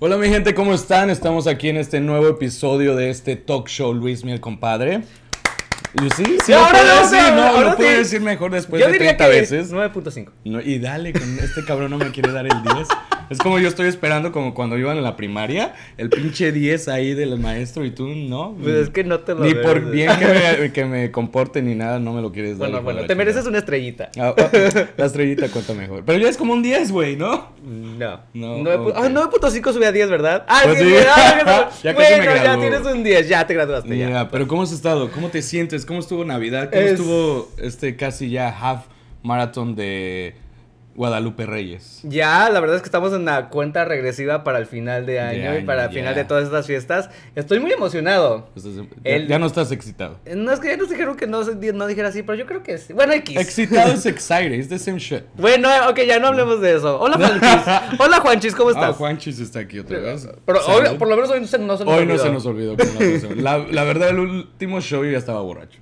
[0.00, 1.10] Hola mi gente, ¿cómo están?
[1.10, 5.02] Estamos aquí en este nuevo episodio de este talk show Luis Miel Compadre.
[6.14, 8.92] Sí, sí, lo ahora no, decir, no, ahora lo puedo decir mejor después Yo de
[8.92, 9.72] diría 30 que veces.
[9.72, 10.28] 9.5.
[10.44, 12.88] No, y dale, con este cabrón no me quiere dar el 10.
[13.30, 17.14] Es como yo estoy esperando como cuando iban en la primaria, el pinche 10 ahí
[17.14, 18.56] del maestro y tú no.
[18.62, 20.26] Pues es que no te lo Ni por bien que
[20.60, 22.68] me, que me comporte ni nada, no me lo quieres dar.
[22.70, 24.10] Bueno, de bueno, la te mereces una estrellita.
[24.18, 24.48] Ah, ah,
[24.96, 26.02] la estrellita cuenta mejor.
[26.04, 27.48] Pero ya es como un 10, güey, ¿no?
[27.62, 28.20] No.
[28.34, 28.96] No, Nueve pu- ok.
[28.96, 30.44] Ah, 9.5 sube a 10, ¿verdad?
[30.48, 30.94] Ah, Pues sí, sí.
[31.08, 33.88] ah, Ya casi me Bueno, ya tienes un 10, ya te graduaste.
[33.88, 34.28] Mira, Ya.
[34.30, 35.10] pero ¿cómo has estado?
[35.10, 35.84] ¿Cómo te sientes?
[35.84, 36.70] ¿Cómo estuvo Navidad?
[36.70, 38.86] ¿Cómo Es- estuvo este casi ya half
[39.22, 40.34] marathon de
[40.98, 42.00] Guadalupe Reyes?
[42.02, 45.56] Ya, la verdad es que estamos en la cuenta regresiva para el final de año,
[45.56, 47.08] y para el final de todas estas fiestas.
[47.36, 48.48] Estoy muy emocionado.
[48.56, 50.18] Estás- ya, El- ya no estás excitado.
[50.34, 51.44] No es que ya nos dijeron que no,
[51.86, 52.92] dijera así, pero yo creo que sí.
[52.94, 53.36] Bueno, X.
[53.36, 55.22] Excitado es excited, it's the same shit.
[55.36, 56.98] Bueno, ok, ya no hablemos de eso.
[57.00, 58.00] Hola, Juanchis.
[58.00, 58.96] Hola, Juanchis, ¿cómo Ah, estás?
[58.96, 60.28] Juanchis está aquí otra vez.
[60.44, 62.24] Pero hoy- por lo menos hoy no se, no se nos Hoy no olvidó.
[62.24, 62.76] se nos olvidó.
[63.36, 65.78] La, la verdad, el último show yo ya estaba borracho.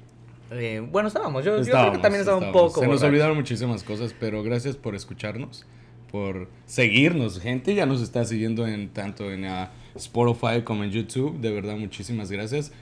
[0.51, 1.45] Eh, bueno, estábamos.
[1.45, 2.81] Yo, yo creo que también estaba un poco.
[2.81, 5.67] Se nos olvidaron muchísimas cosas, pero gracias por escucharnos,
[6.11, 7.41] por seguirnos.
[7.41, 11.39] Gente ya nos está siguiendo en tanto en ah, Spotify como en YouTube.
[11.41, 12.73] De verdad, muchísimas gracias.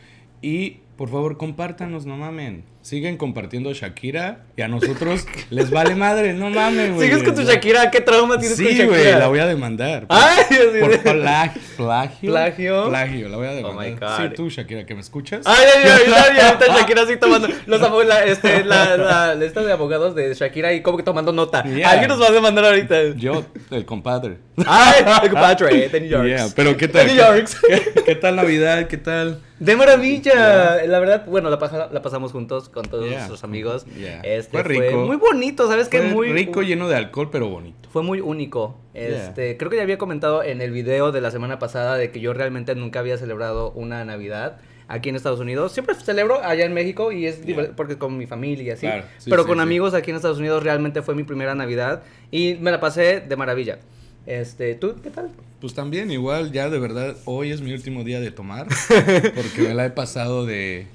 [0.42, 2.64] Y por favor, compártanos, no mamen.
[2.84, 7.08] Siguen compartiendo Shakira y a nosotros les vale madre, no mamen, güey.
[7.08, 7.90] ¿Sigues con tu Shakira?
[7.90, 8.86] ¿Qué trauma tienes con Sí, Shakira?
[8.98, 10.04] güey, la voy a demandar.
[10.10, 11.62] Ay, así Por plagio.
[11.78, 12.88] ¿Plagio?
[12.90, 13.28] ¿Plagio?
[13.30, 13.86] La voy a Oh demandar.
[13.90, 14.16] my God.
[14.18, 15.46] Sí, tú, Shakira, que me escuchas.
[15.46, 17.48] Ay, ay, ay, ay, ahorita Shakira así tomando.
[17.64, 21.62] Los la, este, la, la lista de abogados de Shakira y como que tomando nota.
[21.64, 21.88] Yeah.
[21.90, 23.14] Alguien nos va a demandar ahorita.
[23.16, 24.36] Yo, el compadre.
[24.66, 26.26] Ay, el compadre de New York.
[26.26, 27.06] Yeah, pero ¿qué tal?
[27.06, 27.48] De New York.
[27.66, 28.88] ¿Qué, qué tal Navidad?
[28.88, 29.40] ¿Qué tal?
[29.58, 30.84] De maravilla.
[30.86, 33.14] La verdad, bueno, la, la pasamos juntos con todos Yeah.
[33.18, 33.86] nuestros amigos.
[33.96, 34.20] Yeah.
[34.22, 35.06] Este, Fue rico.
[35.06, 36.02] muy bonito, ¿sabes qué?
[36.02, 37.88] Muy rico, lleno de alcohol, pero bonito.
[37.90, 38.76] Fue muy único.
[38.92, 42.20] Este, creo que ya había comentado en el video de la semana pasada de que
[42.20, 44.58] yo realmente nunca había celebrado una Navidad
[44.88, 45.72] aquí en Estados Unidos.
[45.72, 47.70] Siempre celebro allá en México y es Yeah.
[47.76, 48.86] porque con mi familia y así.
[48.86, 49.62] Claro, sí, pero sí, con sí.
[49.62, 53.36] amigos aquí en Estados Unidos realmente fue mi primera Navidad y me la pasé de
[53.36, 53.78] maravilla.
[54.26, 55.30] Este, ¿tú qué tal?
[55.60, 58.66] Pues también, igual, ya de verdad, hoy es mi último día de tomar.
[59.34, 60.86] Porque me la he pasado de,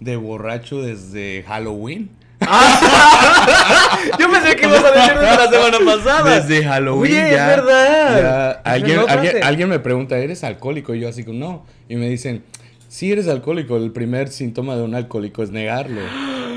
[0.00, 2.10] de borracho desde Halloween.
[4.18, 6.40] Yo pensé que ibas a decir desde la semana pasada.
[6.40, 7.12] Desde Halloween.
[7.12, 8.20] Oye, ya, es verdad.
[8.20, 8.50] ya.
[8.70, 9.46] Alguien, No, alguien, espérate.
[9.46, 10.94] alguien me pregunta, ¿eres alcohólico?
[10.94, 11.64] Y yo así como, no.
[11.88, 12.42] Y me dicen,
[12.88, 13.76] sí eres alcohólico.
[13.76, 16.00] El primer síntoma de un alcohólico es negarlo.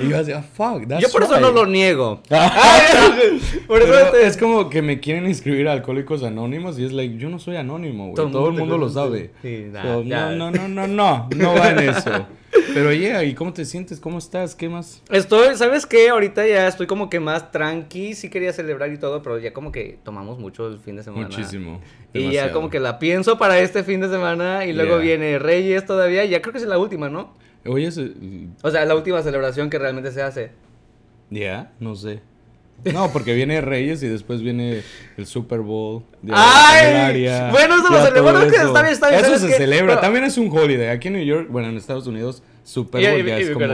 [0.01, 1.55] Y yo así, ah, fuck, that's Yo por eso no right".
[1.55, 2.21] lo niego.
[2.29, 6.93] Ay, por eso este- es como que me quieren inscribir a Alcohólicos Anónimos y es
[6.93, 8.15] like, yo no soy anónimo, güey.
[8.15, 9.31] Todo Todo, el mundo lo sabe.
[9.41, 12.25] Sí, nah, So, no, no, no, no, no, no va en eso.
[12.73, 13.99] Pero yeah, ¿y cómo te sientes?
[13.99, 14.55] ¿Cómo estás?
[14.55, 15.01] ¿Qué más?
[15.09, 16.09] Estoy, ¿sabes qué?
[16.09, 19.71] Ahorita ya estoy como que más tranqui, sí quería celebrar y todo, pero ya como
[19.71, 21.27] que tomamos mucho el fin de semana.
[21.27, 21.81] Muchísimo.
[22.13, 25.03] Y ya como que la pienso para este fin de semana y luego Yeah.
[25.17, 27.33] viene Reyes todavía, y ya creo que es la última, ¿no?
[27.65, 27.89] Oye,
[28.61, 30.51] O sea, la última celebración que realmente se hace.
[31.29, 32.21] ya, no sé.
[32.85, 34.81] No, porque viene Reyes y después viene
[35.17, 36.03] el Super Bowl.
[36.21, 37.27] de ¡Ay!
[37.51, 38.67] Bueno, eso lo que eso.
[38.67, 39.87] está bien, está bien, Eso ¿sabes se celebra.
[39.95, 40.89] Pero- También es un holiday.
[40.89, 43.65] Aquí en New York, bueno, en Estados Unidos, Super Bowl y- ya y- es como...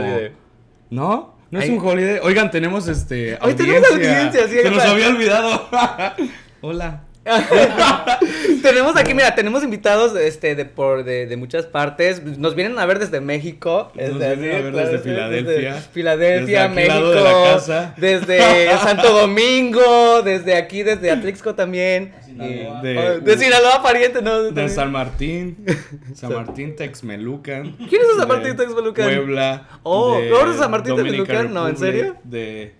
[0.90, 1.34] ¿No?
[1.50, 2.18] ¿No es un holiday?
[2.22, 3.38] Oigan, tenemos este...
[3.40, 5.68] Hoy tenemos audiencia, sí, Se nos había olvidado.
[6.60, 7.02] Hola.
[8.62, 12.22] tenemos aquí, mira, tenemos invitados este, de, por, de, de muchas partes.
[12.38, 13.90] Nos vienen a ver desde México.
[13.94, 15.74] Nos desde, vienen a ver desde Filadelfia.
[15.74, 16.94] desde Filadelfia, Desde México.
[16.94, 17.94] lado de la casa.
[17.96, 20.22] Desde Santo Domingo.
[20.22, 22.12] Desde aquí, desde Atlixco también.
[22.24, 22.80] Sinaloa.
[22.82, 24.42] y- De- oh, de Sinaloa, pariente, ¿no?
[24.42, 25.64] De San Martín.
[26.14, 27.72] San Martín, Texmelucan.
[27.88, 29.06] ¿Quién es San Martín, Texmelucan?
[29.06, 29.68] Puebla.
[29.82, 31.52] Oh, de ¿no eres San Martín, Texmelucan?
[31.54, 32.16] No, ¿en serio?
[32.24, 32.74] De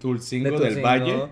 [0.00, 0.82] Tulcingo, De del.
[0.84, 1.28] Valle.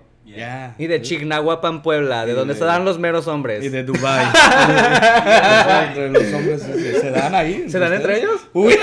[0.78, 3.64] Y de Chignahuapan, Puebla, de Y donde de- se dan los meros hombres.
[3.64, 4.24] Y de Dubai.
[5.88, 7.70] entre los hombres se, dan ahí.
[7.70, 8.40] ¿Se dan entre ellos?
[8.52, 8.74] Uy.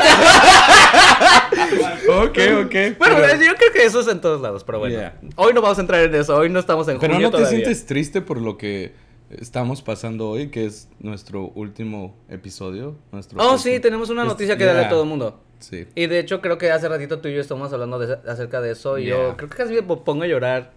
[2.10, 2.76] ok, ok.
[2.98, 4.96] Bueno, pero, yo creo que eso es en todos lados, pero bueno.
[4.96, 5.20] Yeah.
[5.36, 7.38] Hoy no vamos a entrar en eso, hoy no estamos en pero junio no te
[7.44, 7.60] todavía.
[7.60, 8.94] sientes triste por lo que
[9.30, 12.96] estamos pasando hoy, que es nuestro último episodio.
[13.12, 14.90] Nuestro Oh, último- sí, tenemos una Es- noticia que darle a yeah.
[14.90, 15.42] todo el mundo.
[15.60, 15.88] Sí.
[15.96, 18.72] Y de hecho creo que hace ratito tú y yo estamos hablando de- acerca de
[18.72, 19.36] eso y yo Yeah.
[19.38, 20.72] creo que casi me pongo a llorar.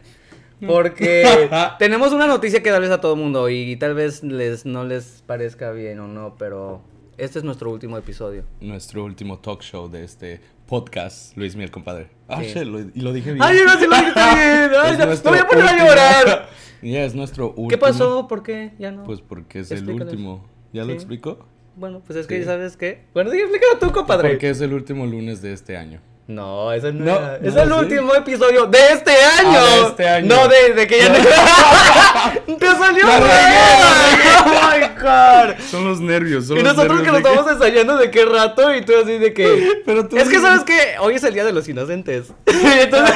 [0.66, 1.48] Porque
[1.78, 5.22] tenemos una noticia que darles a todo el mundo y tal vez les no les
[5.26, 6.80] parezca bien o no, pero
[7.18, 8.44] este es nuestro último episodio.
[8.60, 12.08] Nuestro último talk show de este podcast, Luis Miel, compadre.
[12.28, 12.64] Ah, Sí.
[12.64, 13.42] lo, y lo dije bien.
[13.42, 14.70] Ay, no, sí lo dijiste bien.
[14.82, 16.48] Ay, Es no, voy a poner a último- llorar.
[16.82, 17.68] Ya, es nuestro último.
[17.68, 18.28] ¿Qué pasó?
[18.28, 18.72] ¿Por qué?
[18.78, 19.02] Ya no.
[19.04, 20.46] Pues porque es el último.
[20.74, 20.94] ¿Ya lo Sí.
[20.96, 21.46] explico?
[21.74, 22.44] bueno, pues es que sí.
[22.44, 23.04] ¿sabes qué?
[23.14, 24.28] Bueno, sí, explícalo tú, compadre.
[24.30, 26.00] Porque es el último lunes de este año.
[26.28, 27.74] No, eso no, No, era- no, es el ¿sí?
[27.74, 29.58] último episodio de este año.
[29.60, 30.34] Ah, de este año.
[30.34, 31.14] No, de, de que ya no.
[32.58, 35.54] ¡Te salió regué, ¡Oh, my God!
[35.70, 36.46] Son los nervios.
[36.48, 39.18] Son Y los nosotros que nervios de estamos ensayando de qué rato y tú así
[39.18, 39.82] de que...
[39.86, 42.32] Pero tú es que sabes que hoy es el día de los inocentes.
[42.46, 43.14] Entonces...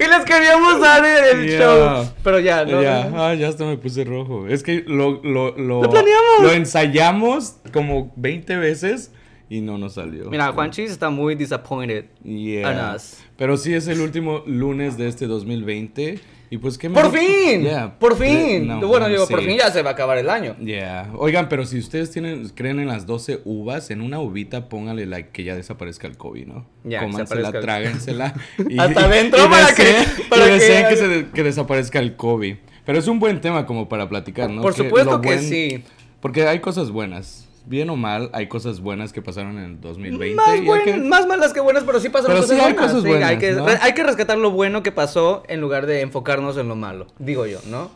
[0.00, 1.58] y les queríamos dar el Yeah.
[1.58, 2.08] show.
[2.22, 2.82] Pero ya, no.
[2.82, 4.46] ya, ah, ya hasta me puse rojo.
[4.48, 6.42] Es que lo, lo, lo, Lo planeamos.
[6.42, 9.10] Lo ensayamos como 20 veces
[9.48, 10.28] y no nos salió.
[10.30, 12.06] Mira, Juanchis está muy disappointed.
[12.24, 12.68] Yeah.
[12.90, 13.18] on us.
[13.36, 16.20] Pero sí es el último lunes de este 2020.
[16.48, 17.62] Y pues qué ¡Por mejor- fin!
[17.62, 17.98] Yeah.
[17.98, 18.68] ¡Por fin!
[18.68, 19.46] No, bueno, digo, por sí.
[19.46, 20.54] fin ya se va a acabar el año.
[20.58, 21.10] Yeah.
[21.16, 25.30] Oigan, pero si ustedes tienen, creen en las 12 uvas, en una uvita póngale like
[25.30, 26.66] que ya desaparezca el COVID, ¿no?
[26.84, 28.34] Ya, que Cómansela, el- tráguensela.
[28.78, 32.54] Hasta adentro para que- deseen- para y que- deseen que, se que desaparezca el COVID.
[32.84, 34.62] Pero es un buen tema como para platicar, ¿no?
[34.62, 35.82] Por Que supuesto que buen- sí.
[36.20, 37.48] Porque hay cosas buenas.
[37.66, 40.34] Bien o mal, hay cosas buenas que pasaron en el 2020.
[40.36, 42.86] Más, buen- que- más malas que buenas, pero sí pasaron Pero cosas sí hay buenas.
[42.90, 43.66] cosas sí, buenas, hay, que, ¿no?
[43.66, 47.44] hay que rescatar lo bueno que pasó en lugar de enfocarnos en lo malo, digo
[47.46, 47.90] yo, ¿no?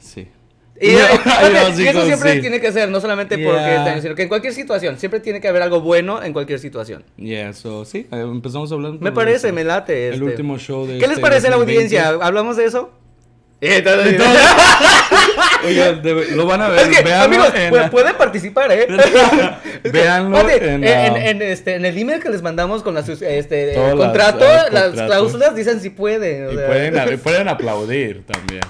[0.00, 0.26] Sí.
[0.80, 1.10] Y, Yo- eh,
[1.70, 2.40] y sí, eso siempre sí.
[2.40, 3.76] tiene que ser, no solamente porque Yeah.
[3.78, 6.58] este año, sino que en cualquier situación, siempre tiene que haber algo bueno en cualquier
[6.58, 7.04] situación.
[7.16, 8.98] Yeah, so, sí, eh, empezamos hablando.
[9.00, 9.54] Me parece, eso.
[9.54, 10.08] me late.
[10.08, 10.24] El este.
[10.24, 11.96] último show de ¿Qué les este parece a la 2020.
[11.96, 12.26] audiencia?
[12.26, 12.90] ¿Hablamos de eso?
[13.64, 14.20] Eh, entonces-
[15.64, 16.80] Oigan, debe- lo van a ver.
[16.80, 18.88] Es que, véanlo amigos, en pueden participar, ¿eh?
[19.82, 20.74] Es que, Véanlo fíjate,
[21.30, 25.54] en este, en el email que les mandamos con las, este, el contrato, las cláusulas
[25.54, 26.48] dicen si pueden.
[26.48, 26.66] o Y sea.
[26.66, 28.62] pueden, pueden aplaudir también.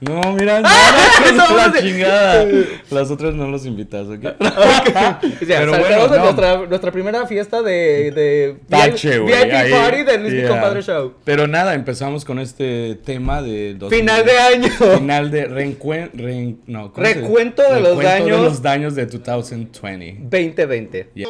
[0.00, 0.68] No, mira, no,
[1.24, 2.46] eso no, vamos la chingada.
[2.90, 4.24] Las otras no los invitas, ¿ok?
[4.40, 6.18] O sea, Pero bueno, no.
[6.24, 9.18] nuestra, nuestra primera fiesta de, de Tache.
[9.18, 9.70] VIP ahí.
[9.72, 10.48] Party del Luis Mi Yeah.
[10.50, 11.14] Compadre Show.
[11.24, 13.74] Pero nada, empezamos con este tema de...
[13.74, 14.68] 2000 Final de año.
[14.98, 16.92] Final de reencuen- reen- no.
[16.94, 18.36] Recuento de los Recuento daños.
[18.38, 20.20] de los daños de 2020.
[20.30, 21.10] 2020.
[21.14, 21.28] Yeah.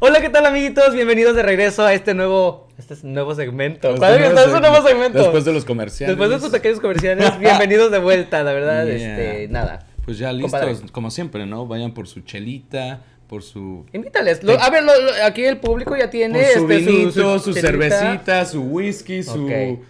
[0.00, 0.94] Hola, ¿qué tal, amiguitos?
[0.94, 3.88] Bienvenidos de regreso a este nuevo, este es nuevo segmento.
[3.88, 5.18] Este ¿Cuál nuevo este es un nuevo segmento.
[5.18, 6.12] Después de los comerciales.
[6.16, 8.94] Después de estos pequeños comerciales, bienvenidos de vuelta, la verdad, Yeah.
[8.94, 9.86] este, nada.
[10.04, 10.76] Pues ya listos, Compadre.
[10.92, 11.66] como siempre, ¿no?
[11.66, 13.84] Vayan por su chelita, por su...
[13.92, 14.42] Invítales.
[14.44, 17.52] Lo- a ver, lo- lo- aquí el público ya tiene Por su este, vinito, su,
[17.52, 19.44] cervecita, su whisky, su...
[19.46, 19.80] Ok.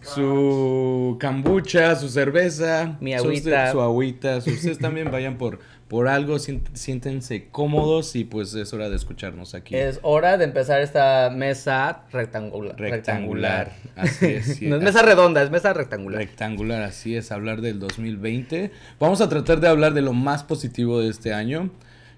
[0.00, 3.70] Su kombucha, su cerveza, Mi agüita.
[3.70, 5.58] su agüita, ustedes también vayan por,
[5.94, 9.76] por algo, siéntense cómodos y pues es hora de escucharnos aquí.
[9.76, 12.76] Es hora de empezar esta mesa rectangular.
[12.76, 16.18] Rectangular, así es, no es mesa redonda, es mesa rectangular.
[16.20, 18.72] Rectangular, así es, hablar del 2020.
[18.98, 21.70] Vamos a tratar de hablar de lo más positivo de este año,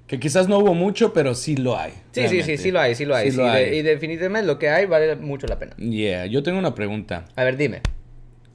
[0.07, 1.93] que quizás no hubo mucho, pero sí lo hay.
[2.13, 3.27] sí, sí, sí, sí lo hay, sí lo hay.
[3.27, 3.75] Sí sí, lo hay.
[3.75, 5.77] y definitivamente lo que hay vale mucho la pena.
[5.77, 7.83] Yeah, yo tengo una pregunta A ver, dime.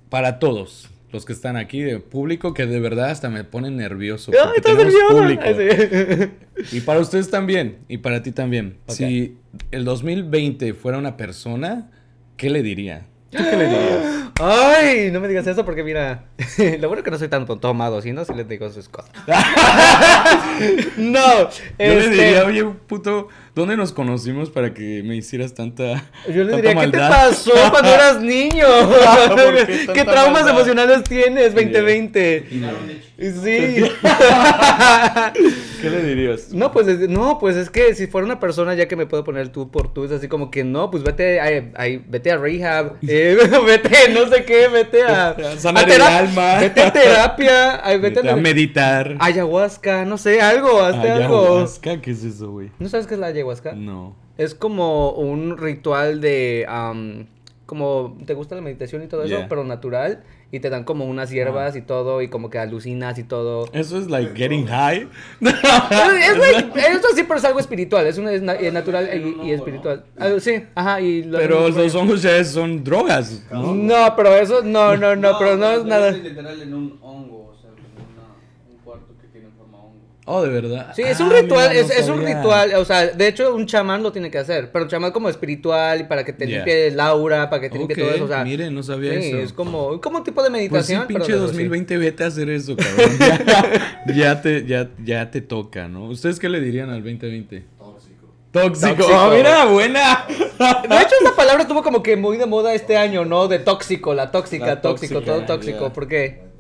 [0.09, 4.31] para todos los que están aquí de público que de verdad hasta me ponen nervioso.
[4.31, 5.27] ¡Ay, estás nervioso!
[6.69, 6.77] sí.
[6.77, 8.77] Y para ustedes también, y para ti también.
[8.87, 9.37] Si
[9.71, 11.91] el 2020 fuera una persona,
[12.37, 13.05] ¿qué le diría?
[13.31, 14.31] ¿Tú qué le dirías?
[14.41, 16.25] Ay, no me digas eso porque mira,
[16.79, 19.11] lo bueno es que no soy tan tomado, si no, si les digo sus cosas.
[20.97, 26.03] no, Yo le este, diría, oye, puto, ¿dónde nos conocimos para que me hicieras tanta.
[26.27, 28.65] Yo le diría, ¿qué te maldad?" pasó cuando eras niño?
[29.27, 30.55] ¿Por qué ¿Qué, tanta traumas maldad?
[30.55, 32.45] emocionales tienes 2020?
[33.21, 33.83] Sí.
[35.81, 36.51] ¿Qué le dirías?
[36.53, 39.23] No, pues es, no, pues es que si fuera una persona ya que me puedo
[39.23, 42.37] poner tú por tú, es así como que no, pues vete a, a- vete a
[42.37, 46.59] rehab, eh, vete no sé qué, vete a, sanar el alma.
[46.59, 49.15] Vete a terapia, ay, vete a meditar.
[49.19, 51.41] ayahuasca, no sé, algo, hazte algo.
[51.41, 52.71] Ayahuasca, ¿qué es eso, güey?
[52.79, 53.40] ¿No sabes qué es la ayahuasca?
[53.73, 54.15] No.
[54.37, 57.27] Es como un ritual de am,
[57.65, 59.47] como te gusta la meditación y todo eso, Yeah.
[59.49, 63.23] pero natural y te dan como unas hierbas y todo y como que alucinas y
[63.23, 63.69] todo.
[63.71, 65.07] Eso es like getting high.
[65.41, 69.09] Es, like- eso sí, pero es algo espiritual, es, una, es na- natural
[69.43, 70.03] y, y espiritual.
[70.17, 73.73] Ah, sí, ajá, y lo Pero los hongos ya son drogas, ¿no?
[73.73, 76.11] No, pero eso, no, no, no, pero no es nada.
[76.11, 79.99] literal en un hongo, o sea, como una, un cuarto que tiene forma hongo.
[80.25, 80.93] Oh, de verdad.
[80.95, 83.55] Sí, es Ah, un ritual, mira, no es, es un ritual, o sea, de hecho
[83.55, 86.45] un chamán lo tiene que hacer, pero un chamán como espiritual y para que te
[86.45, 86.57] Yeah.
[86.57, 88.43] limpie el aura, para que te limpie todo eso, o sea.
[88.43, 89.37] mire, no sabía sí, eso.
[89.39, 91.05] es como, como un tipo de Pues sí, meditación.
[91.07, 91.45] pero pinche de- sí.
[91.45, 93.09] 2020, vete a hacer eso, cabrón.
[94.07, 96.05] Ya, ya te, ya, ya te toca, ¿no?
[96.05, 97.65] ¿Ustedes qué le dirían al 2020?
[97.79, 98.27] Tóxico.
[98.51, 98.95] Tóxico.
[98.95, 99.17] Tóxico.
[99.17, 100.25] Oh, mira, buena.
[100.27, 103.47] De hecho, esa palabra estuvo como que muy de moda este año, ¿no?
[103.47, 105.79] De tóxico, la tóxica, La tóxico, todo tóxico.
[105.79, 105.93] yeah.
[105.93, 106.50] ¿Por qué?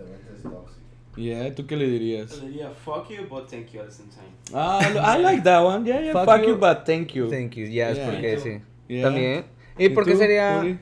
[1.17, 2.37] Yeah, ¿tú qué le dirías?
[2.41, 4.31] Le diría fuck you, but thank you at the same time.
[4.53, 4.79] Ah,
[5.17, 5.85] I like that one.
[5.85, 6.13] Yeah, yeah.
[6.13, 6.47] Fuck Fuck, you.
[6.49, 7.29] you, but thank you.
[7.29, 8.05] Thank you, ya es Yeah.
[8.09, 8.61] porque sí.
[8.87, 9.03] Yeah.
[9.03, 9.45] También.
[9.77, 10.79] ¿Y por qué sería- Uri?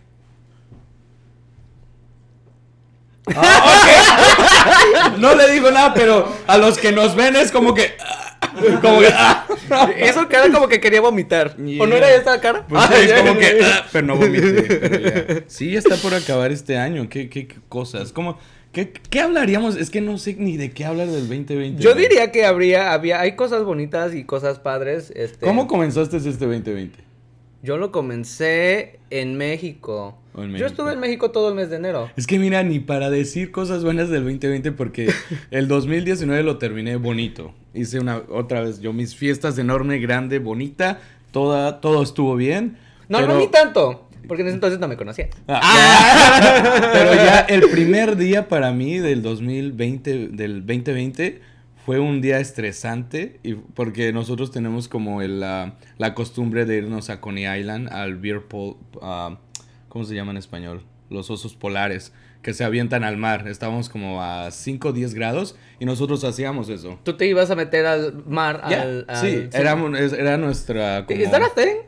[3.35, 5.17] Ah, ok.
[5.19, 7.93] no le digo nada, pero a los que nos ven es como que.
[8.81, 9.09] Como que.
[9.13, 9.45] ah.
[9.97, 11.55] Eso cara como que quería vomitar.
[11.79, 12.65] ¿O no era esta cara?
[12.67, 13.59] Pues Ah, sí, es ya, como que.
[13.63, 14.63] ah, pero no vomité.
[14.79, 15.43] pero ya.
[15.47, 17.07] Sí, ya está por acabar este año.
[17.09, 18.11] ¿Qué, qué, qué cosas?
[18.11, 18.39] ¿Cómo,
[18.71, 19.75] qué, ¿Qué hablaríamos?
[19.75, 21.81] Es que no sé ni de qué hablar del 2020.
[21.81, 25.11] Yo diría que habría, había, hay cosas bonitas y cosas padres.
[25.15, 27.09] Este, ¿Cómo comenzaste este 2020?
[27.61, 30.17] Yo lo comencé en México.
[30.57, 32.09] Yo estuve en México todo el mes de enero.
[32.15, 35.11] Es que mira, ni para decir cosas buenas del 2020, porque
[35.51, 37.53] el 2019 lo terminé bonito.
[37.73, 40.99] Hice una, otra vez, yo mis fiestas enorme, grande, bonita,
[41.31, 42.77] toda, todo estuvo bien.
[43.09, 44.08] No, pero- no ni tanto.
[44.29, 45.27] Porque en ese entonces no me conocía.
[45.49, 51.41] Ah, Pero ya el primer día para mí del 2020, del 2020
[51.85, 57.09] fue un día estresante y porque nosotros tenemos como el, la, la costumbre de irnos
[57.09, 59.37] a Coney Island al beer pool, ah,
[59.89, 60.83] ¿cómo se llama en español?
[61.09, 63.47] Los osos polares que se avientan al mar.
[63.49, 66.97] Estábamos como a 5 o 10 grados y nosotros hacíamos eso.
[67.03, 68.61] Tú te ibas a meter al mar.
[68.69, 71.05] Ya, al, al- sí, éramos- es- era nuestra...
[71.05, 71.81] Como, ¿Is that a thing?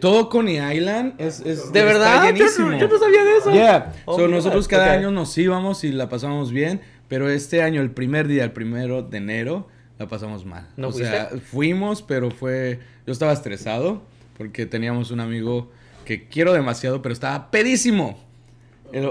[0.00, 2.34] Todo Coney Island es, es ¿De verdad?
[2.34, 3.52] Yo yo no sabía de eso.
[3.52, 3.92] Yeah.
[4.04, 4.70] Oh, So, nosotros God.
[4.70, 8.52] cada año nos íbamos y la pasamos bien, pero este año, el primer día, el
[8.52, 10.68] primero de enero, la pasamos mal.
[10.76, 12.80] ¿No o sea, fuimos, pero fue...
[13.06, 14.02] Yo estaba estresado
[14.38, 15.70] porque teníamos un amigo
[16.04, 18.18] que quiero demasiado, pero estaba pedísimo.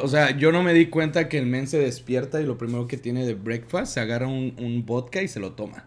[0.01, 2.87] O sea, yo no me di cuenta que el men se despierta y lo primero
[2.87, 5.85] que tiene de breakfast, se agarra un, un vodka y se lo toma.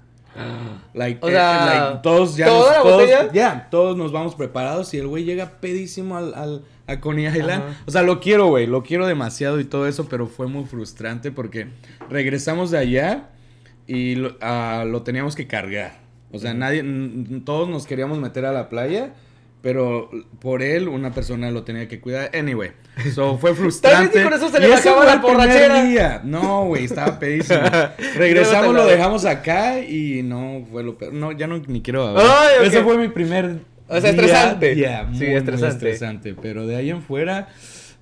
[0.94, 5.06] Like, O eh, like, todos ya ¿toda nos, todos- todos nos vamos preparados y el
[5.06, 7.62] güey llega pedísimo al, al- a Coney Island.
[7.64, 7.82] Ajá.
[7.86, 11.30] O sea, lo quiero, güey, lo quiero demasiado y todo eso, pero fue muy frustrante
[11.32, 11.68] porque
[12.08, 13.28] regresamos de allá
[13.86, 16.00] y lo, ah, lo teníamos que cargar.
[16.32, 16.82] O sea, nadie,
[17.44, 19.12] todos nos queríamos meter a la playa,
[19.62, 22.30] pero por él una persona lo tenía que cuidar.
[22.36, 22.72] Anyway,
[23.14, 24.20] so fue frustrante.
[24.20, 25.84] y con eso se le fue la borrachera.
[25.84, 26.20] día.
[26.24, 27.60] No, güey, estaba pedísimo.
[28.16, 31.12] Regresamos, lo dejamos acá y no fue lo peor.
[31.12, 32.26] No, ya no ni quiero hablar.
[32.28, 32.66] Ay, ok.
[32.66, 33.56] Ese fue mi primer.
[33.88, 34.22] O sea, día.
[34.22, 34.74] estresante.
[34.74, 35.74] Sí, muy, muy estresante.
[35.74, 36.34] estresante.
[36.40, 37.48] Pero de ahí en fuera,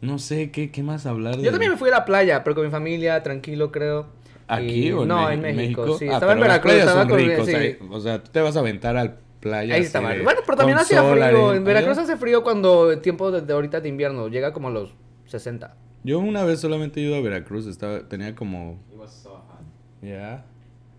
[0.00, 1.36] no sé qué, qué más hablar.
[1.36, 4.06] Yo de- también me fui a la playa, pero con mi familia, tranquilo, creo.
[4.48, 6.06] ¿Aquí Y- o en, No, en México, sí.
[6.08, 7.18] Ah, estaba en Veracruz, estaba con...
[7.18, 7.54] ricos, sí.
[7.54, 7.78] ahí.
[7.90, 9.75] O sea, tú te vas a aventar al playa.
[9.75, 10.14] Ahí estaba.
[10.14, 11.25] de- Bueno, pero también sol, frío.
[11.25, 11.54] arena.
[11.56, 12.02] En Veracruz Allá.
[12.04, 14.28] hace frío cuando el tiempo de, de ahorita de invierno.
[14.28, 14.94] Llega como a los
[15.26, 15.75] 60.
[16.04, 17.66] Yo una vez solamente he ido a Veracruz.
[17.66, 18.78] Estaba, tenía como.
[18.92, 19.61] It was so hot.
[20.02, 20.44] Ya.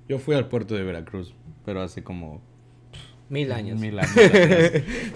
[0.10, 1.33] Yo fui al puerto de Veracruz,
[1.65, 2.41] pero hace como
[3.29, 3.79] Mil años.
[3.79, 4.12] mil años.
[4.13, 4.21] Sí,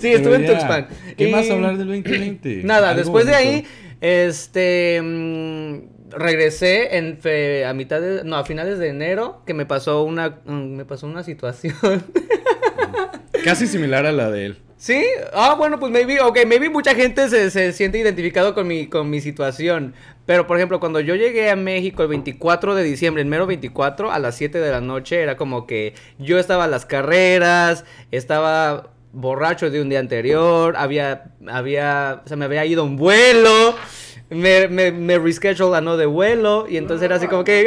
[0.01, 0.87] Pero estuve en Tuxpan.
[1.17, 2.61] ¿Qué Y- más hablar del 2020?
[2.63, 3.65] Nada, después de ahí,
[3.99, 9.65] este, mm, regresé en fe- a mitad de, no, a finales de enero, que me
[9.65, 11.75] pasó una, mm, me pasó una situación.
[13.43, 14.57] Casi similar a la de él.
[14.77, 15.03] ¿Sí?
[15.33, 19.09] Ah, bueno, pues maybe, ok, maybe mucha gente se, se siente identificado con mi, con
[19.09, 19.93] mi situación.
[20.25, 24.11] Pero, por ejemplo, cuando yo llegué a México el 24 de diciembre, el mero 24,
[24.11, 28.91] a las 7 de la noche, era como que yo estaba a las carreras, estaba
[29.11, 33.75] borracho de un día anterior, había, había, se me había ido un vuelo,
[34.29, 37.65] me, me, me reschedule a no de vuelo, y entonces era así como que,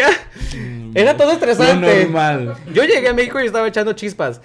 [0.95, 2.05] era todo estresante.
[2.05, 2.57] Normal.
[2.73, 4.41] Yo llegué a México y estaba echando chispas.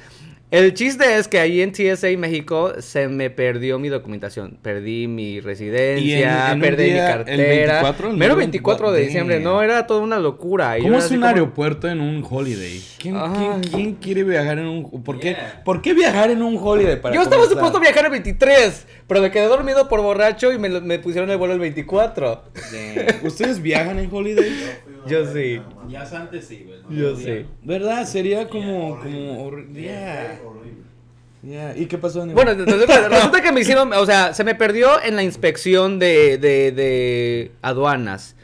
[0.54, 4.60] El chiste es que ahí en TSA México se me perdió mi documentación.
[4.62, 7.48] Perdí mi residencia, en- en perdí día, mi el cartera.
[7.74, 9.40] 24, el Mero mero 24 de 24, diciembre.
[9.40, 10.76] No, era toda una locura.
[10.80, 12.80] ¿Cómo es un como- aeropuerto en un holiday?
[13.00, 15.04] ¿Quién, quién- quién quiere viajar en un...
[15.04, 15.64] ¿Por qué, Yeah.
[15.66, 17.02] ¿por qué viajar en un holiday?
[17.02, 17.58] Para Yo estaba comenzar?
[17.58, 21.38] supuesto a viajar el 23, pero me quedé dormido por borracho y me, pusieron el
[21.38, 22.44] vuelo el 24.
[22.72, 23.26] Damn.
[23.26, 24.52] ¿Ustedes viajan en holiday?
[25.08, 25.60] Yo sí.
[25.90, 26.80] Ya antes sí, güey.
[26.98, 27.26] Yo Ya.
[27.42, 27.46] sí.
[27.64, 28.06] ¿Verdad?
[28.06, 29.00] Sería como...
[29.02, 29.52] como
[31.44, 31.78] yeah.
[31.78, 32.36] ¿Y qué pasó en el...
[32.36, 36.38] Bueno, entonces resulta que me hicieron, o sea, se me perdió en la inspección de,
[36.38, 38.36] de, de aduanas.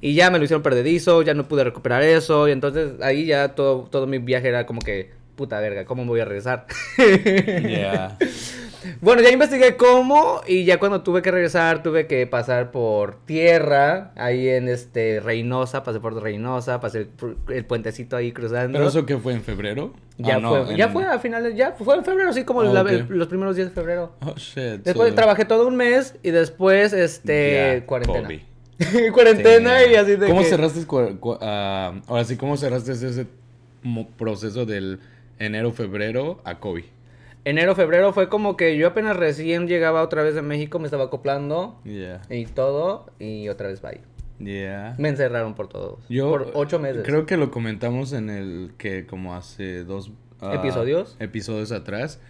[0.00, 2.48] Y ya me lo hicieron perdedizo, ya no pude recuperar eso.
[2.48, 6.08] Y entonces ahí ya todo, todo mi viaje era como que, puta verga, ¿cómo me
[6.10, 6.66] voy a regresar?
[6.98, 8.18] Yeah.
[9.00, 14.12] bueno, ya investigué cómo y ya cuando tuve que regresar tuve que pasar por tierra,
[14.16, 18.76] ahí en este Reynosa, pasé por Reynosa, pasé el, pu- el puentecito ahí cruzando.
[18.76, 19.94] ¿Pero eso qué fue en febrero?
[20.18, 22.62] ya Ah, no, fue, ya en- fue a finales, ya fue en febrero, sí, como
[22.62, 24.12] Ah, la- los primeros días de febrero.
[24.20, 24.82] Oh, shit.
[24.82, 28.28] Después so- trabajé todo un mes y después, este, cuarentena.
[29.12, 30.80] Cuarentena y así de ¿Cómo que- cerraste,
[31.40, 33.26] ah, ahora sí, cómo cerraste ese
[34.16, 34.98] proceso del
[35.38, 36.84] enero, febrero a COVID?
[37.44, 41.04] Enero, febrero fue como que yo apenas recién llegaba otra vez de México, me estaba
[41.04, 42.20] acoplando Yeah.
[42.30, 44.00] y todo y otra vez bye.
[44.38, 44.94] Yeah.
[44.98, 45.98] Me encerraron por todos.
[46.08, 47.02] Yo por ocho meses.
[47.04, 51.16] Creo que lo comentamos en el que como hace dos ah, ¿Episodios?
[51.20, 52.20] episodios atrás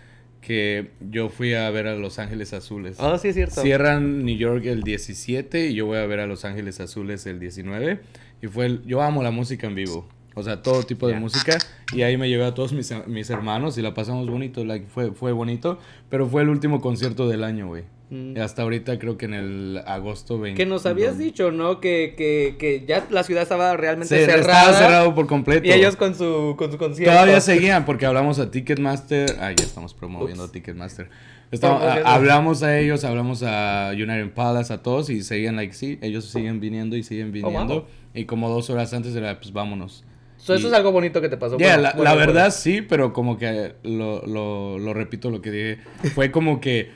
[0.41, 2.97] que yo fui a ver a Los Ángeles Azules.
[3.01, 3.61] Oh, sí, es cierto.
[3.61, 7.41] Cierran New York el 17 y yo voy a ver a Los Ángeles Azules el
[7.41, 8.01] 19.
[8.41, 10.07] Y fue el- yo amo la música en vivo.
[10.39, 11.21] O sea, todo tipo de Ya.
[11.21, 11.59] música.
[11.93, 14.65] Y ahí me llevé a todos mis, mis hermanos y la pasamos bonito.
[14.65, 15.79] like, fue, fue bonito.
[16.09, 17.85] Pero fue el último concierto del año, güey.
[18.11, 18.41] Mm.
[18.41, 20.57] Hasta ahorita creo que en el agosto 20.
[20.57, 21.25] Que nos habías no.
[21.25, 21.79] dicho, ¿no?
[21.81, 24.63] Que, que, que ya la ciudad estaba realmente Se- cerrada.
[24.71, 25.67] Estaba cerrado por completo.
[25.67, 27.13] Y ellos con su, con su concierto.
[27.13, 29.37] Todavía seguían porque hablamos a Ticketmaster.
[29.41, 30.51] Ah, ya estamos promoviendo Ups.
[30.51, 31.11] a Ticketmaster.
[31.51, 35.99] Estamos- a- hablamos a ellos, hablamos a United Palace, a todos y seguían like, sí,
[36.01, 37.75] ellos siguen viniendo y siguen viniendo.
[37.75, 37.89] Oh, wow.
[38.15, 40.05] Y como dos horas antes era, pues vámonos.
[40.39, 41.59] So, eso es algo bonito que te pasó.
[41.59, 42.33] Ya, Bueno, la, bueno, la bueno.
[42.33, 45.79] verdad sí, pero como que lo, lo, lo repito lo que dije.
[46.15, 46.91] Fue como que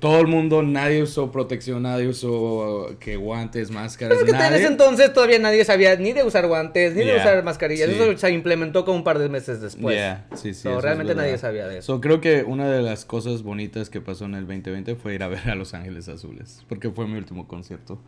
[0.00, 4.44] todo el mundo, nadie usó protección, nadie usó uh, que guantes, máscaras, Pero es que
[4.44, 4.58] en nadie.
[4.62, 7.88] ese entonces todavía nadie sabía ni de usar guantes, ni de Yeah, usar mascarillas.
[7.88, 7.94] sí.
[7.94, 9.96] Eso se implementó como un par de meses después.
[9.96, 11.94] Yeah, sí, sí, So, realmente nadie sabía de eso.
[11.94, 15.22] So, creo que una de las cosas bonitas que pasó en el 2020 fue ir
[15.22, 17.98] a ver a Los Ángeles Azules, porque fue mi último concierto.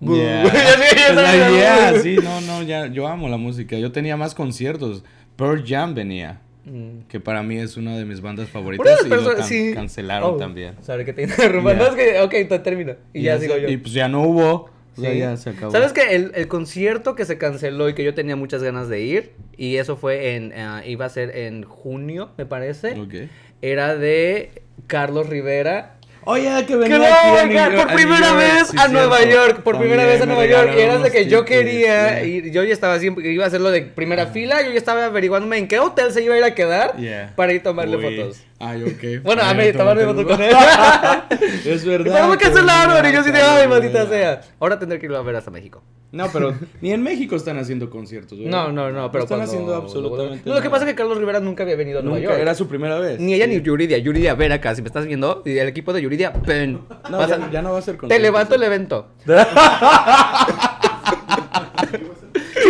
[0.00, 0.44] Yeah.
[1.14, 3.78] Like, yeah, sí, no, no, ya, yo amo la música.
[3.78, 5.04] Yo tenía más conciertos.
[5.36, 7.06] Pearl Jam venía, Mm.
[7.08, 9.70] que para mí es una de mis bandas favoritas y lo personas- can- sí.
[9.72, 10.74] cancelaron Oh, también.
[10.82, 11.72] Sorry que te interrumpa.
[11.74, 11.82] Yeah.
[11.82, 12.94] No, es que, ok, te termino.
[13.14, 13.68] Y, ya sigo yo.
[13.68, 14.70] Y pues ya no hubo.
[14.96, 15.18] O sea, Sí.
[15.18, 15.70] ya se acabó.
[15.70, 19.00] ¿Sabes que el, el concierto que se canceló y que yo tenía muchas ganas de
[19.02, 23.30] ir, y eso fue en, ah, iba a ser en junio, me parece, Ok.
[23.62, 25.95] era de Carlos Rivera.
[26.28, 29.22] Oye, que venía no, aquí a por a primera vez a Nueva.
[29.24, 32.24] York, por primera vez a Nueva York, y era de que yo quería yeah.
[32.24, 35.56] ir, yo ya estaba siempre, iba a hacerlo de primera fila, yo ya estaba averiguándome
[35.56, 37.32] en qué hotel se iba a ir a quedar Yeah.
[37.36, 38.02] para ir a tomarle Uy.
[38.02, 38.40] fotos.
[38.58, 39.22] Ay, ok.
[39.22, 40.52] Bueno, a Ay, mí, tomarme fotos con él.
[41.64, 42.12] Es verdad.
[42.12, 44.40] Pero me cancelaron y yo sí de, ay, maldita sea.
[44.58, 45.80] Ahora tendré que irlo a ver hasta México.
[46.12, 48.38] No, pero ni en México están haciendo conciertos.
[48.38, 48.50] ¿verdad?
[48.50, 51.18] No, no, no, pero están cuando- haciendo absolutamente No, lo que pasa es que Carlos
[51.18, 52.40] Rivera nunca había venido a Nueva Nunca, York.
[52.42, 53.18] era su primera vez.
[53.20, 53.50] Ni ella Sí.
[53.56, 53.98] ni Yuridia.
[53.98, 55.42] Yuridia, ven acá, si me estás viendo.
[55.44, 56.80] Y el equipo de Yuridia, ven.
[57.10, 58.22] No, Vas ya, a- ya no va a ser Te concierto.
[58.22, 59.08] levanto el evento.
[59.26, 59.32] ¿Qué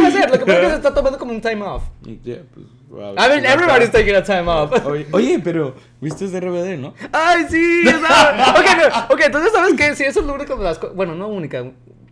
[0.00, 0.30] va a ser?
[0.30, 1.82] Lo que pasa es que se está tomando como un time off.
[2.24, 4.72] Yeah, pues, wow, I mean, everybody's taking a time off.
[5.12, 6.94] Oye, pero viste ese RBD, ¿no?
[7.12, 7.84] Ay, sí.
[7.88, 9.94] ok, no, ok, entonces, ¿sabes qué?
[9.94, 10.96] Sí, eso es lo único de las cosas.
[10.96, 11.64] Bueno, no única.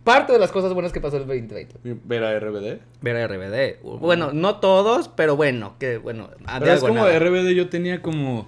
[0.05, 1.75] Parte de las cosas buenas que pasó el 2020.
[2.05, 2.77] Ver a RBD.
[3.01, 3.81] Ver a RBD.
[3.99, 6.29] Bueno, no todos, pero bueno, que bueno.
[6.59, 7.19] Pero es como nada.
[7.19, 8.47] RBD, yo tenía como.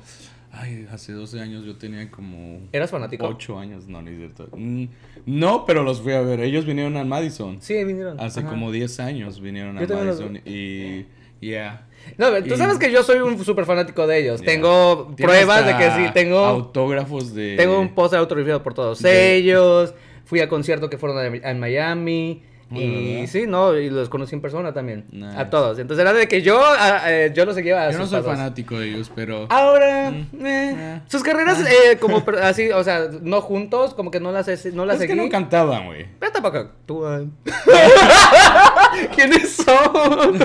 [0.51, 2.61] Ay, hace 12 años yo tenía como.
[2.71, 3.27] ¿Eras fanático?
[3.27, 4.47] 8 años, no, ni cierto.
[4.55, 4.85] Mm,
[5.25, 6.39] No, pero los fui a ver.
[6.41, 7.57] Ellos vinieron a Madison.
[7.61, 8.19] Sí, vinieron.
[8.19, 8.49] Hace Ajá.
[8.49, 11.05] como 10 años vinieron a Yo también los- Madison y.
[11.41, 11.87] Yeah.
[12.17, 14.41] No, tú Y- sabes que yo soy un súper fanático de ellos.
[14.41, 14.53] Yeah.
[14.53, 17.55] Tengo pruebas de que sí, tengo, Autógrafos de.
[17.57, 19.93] tengo un póster autografiado por todos de- ellos.
[20.27, 22.43] Fui a conciertos que fueron a- en Miami.
[22.69, 23.29] Muy y ¿verdad?
[23.31, 25.05] sí, no, y los conocí en persona también.
[25.09, 25.37] Nice.
[25.37, 25.79] A todos.
[25.79, 28.77] Entonces era de que yo, a- eh, yo los seguía a Yo no soy fanático
[28.77, 29.45] de ellos, pero.
[29.49, 30.45] Ahora, Mm.
[30.45, 31.01] eh, Ah.
[31.07, 34.85] sus carreras eh, como per- así, o sea, no juntos, como que no las, no
[34.85, 35.17] las es que seguí.
[35.21, 36.07] no cantaban, güey.
[36.19, 37.31] Pero tampoco actúan.
[39.15, 40.39] ¿Quiénes son?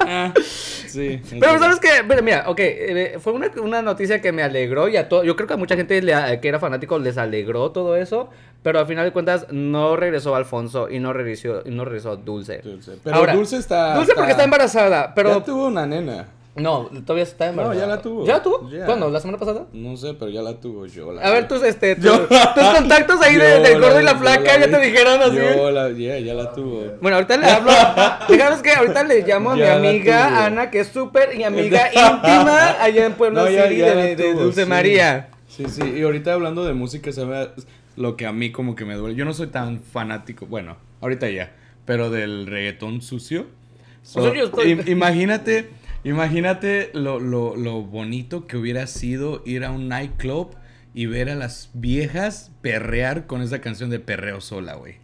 [0.00, 0.32] Ah,
[0.86, 1.20] sí.
[1.40, 4.96] Pero sabes que, pero mira, ok, eh, fue una, una noticia que me alegró y
[4.96, 7.96] a todo, yo creo que a mucha gente le- que era fanático les alegró todo
[7.96, 8.28] eso,
[8.62, 12.58] pero al final de cuentas no regresó Alfonso y no regresó, y no regresó Dulce.
[12.58, 12.92] Dulce.
[13.02, 13.94] Pero Ahora, Dulce está.
[13.96, 16.26] Dulce porque está embarazada, pero Ya tuvo una nena.
[16.54, 17.80] No, todavía está embarazada.
[17.80, 18.26] ya la tuvo.
[18.26, 18.70] ¿Ya la tuvo?
[18.70, 18.84] Ya.
[18.84, 19.08] ¿Cuándo?
[19.10, 19.66] ¿La semana pasada?
[19.72, 21.10] No sé, pero ya la tuvo yo.
[21.12, 22.10] La A ver, tus, este, tus,
[22.76, 25.36] contactos ahí de- del gordo y la flaca ya te dijeron así.
[25.36, 26.84] Yo la, yeah, ya la tuvo.
[27.00, 27.72] Bueno, ahorita le hablo.
[28.28, 30.44] Digamos que ahorita le llamo a mi Ya amiga.
[30.44, 34.42] Ana, que es súper y amiga íntima allá en Pueblo No, City de, de tuvo,
[34.44, 34.68] Dulce sí.
[34.68, 35.28] María.
[35.48, 35.82] Sí, sí.
[35.96, 37.48] Y ahorita hablando de música, ¿sabes?
[37.96, 39.14] Lo que a mí como que me duele.
[39.16, 40.44] Yo no soy tan fanático.
[40.46, 41.52] Bueno, ahorita ya.
[41.86, 43.46] Pero del reggaetón sucio.
[44.02, 45.70] So, yo estoy- im- imagínate,
[46.04, 50.54] imagínate lo, lo, lo bonito que hubiera sido ir a un nightclub
[50.94, 54.96] y ver a las viejas perrear con esa canción de perreo sola, güey.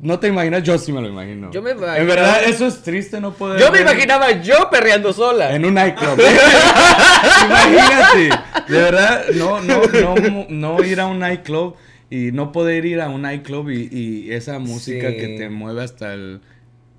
[0.00, 0.62] ¿No te imaginas?
[0.64, 1.50] Yo sí me lo imagino.
[1.52, 4.68] Yo me En imaginaba- verdad, eso es triste no poder Yo me ver- imaginaba yo
[4.70, 5.54] perreando sola.
[5.54, 6.18] en un nightclub.
[7.46, 8.30] Imagínate.
[8.72, 11.76] De verdad, no, no, no, no ir a un nightclub
[12.10, 15.16] y no poder ir a un nightclub y, y esa música Sí.
[15.16, 16.40] que te mueve hasta el,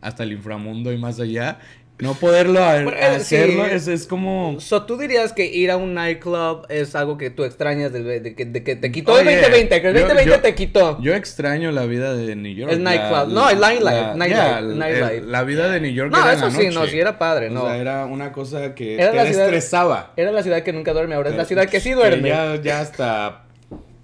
[0.01, 1.59] hasta el inframundo y más allá.
[1.99, 3.71] No poderlo a- Bueno, eh, hacerlo sí.
[3.71, 4.59] es, es como...
[4.59, 8.35] So, tú dirías que ir a un nightclub es algo que tú extrañas de, de
[8.35, 10.99] que, de que te quitó Oye, el 2020, que el yo- 2020 yo- te quitó.
[11.01, 12.71] Yo extraño la vida de New York.
[12.73, 13.27] El nightclub.
[13.29, 15.17] No, el nightlife, nightlife.
[15.17, 17.47] el- La vida de New York No, era en eso sí, no, sí era padre,
[17.49, 17.65] O no.
[17.67, 20.13] sea, era una cosa que Era te la ciudad- estresaba.
[20.17, 22.27] Era la ciudad que nunca duerme, ahora es la ciudad que sí duerme.
[22.29, 23.43] Ya, ya hasta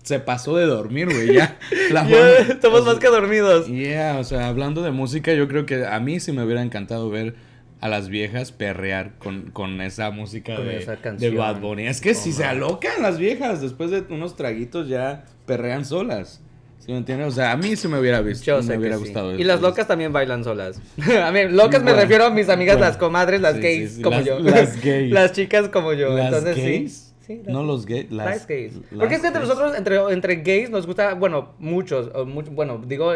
[0.04, 1.34] se pasó de dormir, güey.
[1.34, 1.58] Ya.
[1.92, 2.08] La
[2.50, 3.68] estamos o más que dormidos.
[3.68, 7.10] Yeah, o sea, hablando de música, yo creo que a mí sí me hubiera encantado
[7.10, 7.34] ver
[7.82, 11.36] a las viejas perrear con, con esa música Con de, esa de canción.
[11.38, 11.88] Bad Bunny.
[11.88, 12.58] Es que Oh, si se man.
[12.58, 16.42] alocan las viejas después de unos traguitos ya perrean solas.
[16.80, 17.28] ¿Sí me entiendes?
[17.28, 19.04] O sea, a mí se me hubiera visto, Yo me sé que hubiera sí.
[19.04, 19.36] gustado.
[19.38, 20.82] Y las locas también bailan solas.
[21.24, 22.88] a mí, locas me refiero a mis amigas, bueno.
[22.90, 24.40] las comadres, las Sí, gays sí, sí, como las- yo.
[24.40, 25.12] las gays.
[25.12, 26.16] las chicas como yo.
[26.16, 26.94] ¿Las Entonces gays?
[26.94, 27.06] sí.
[27.28, 28.10] Sí, No los gays.
[28.12, 28.74] Las, Las gays.
[28.74, 29.50] las Porque es que entre gays.
[29.50, 33.14] nosotros, entre, entre gays, nos gusta, bueno, muchos, o mucho- bueno, digo,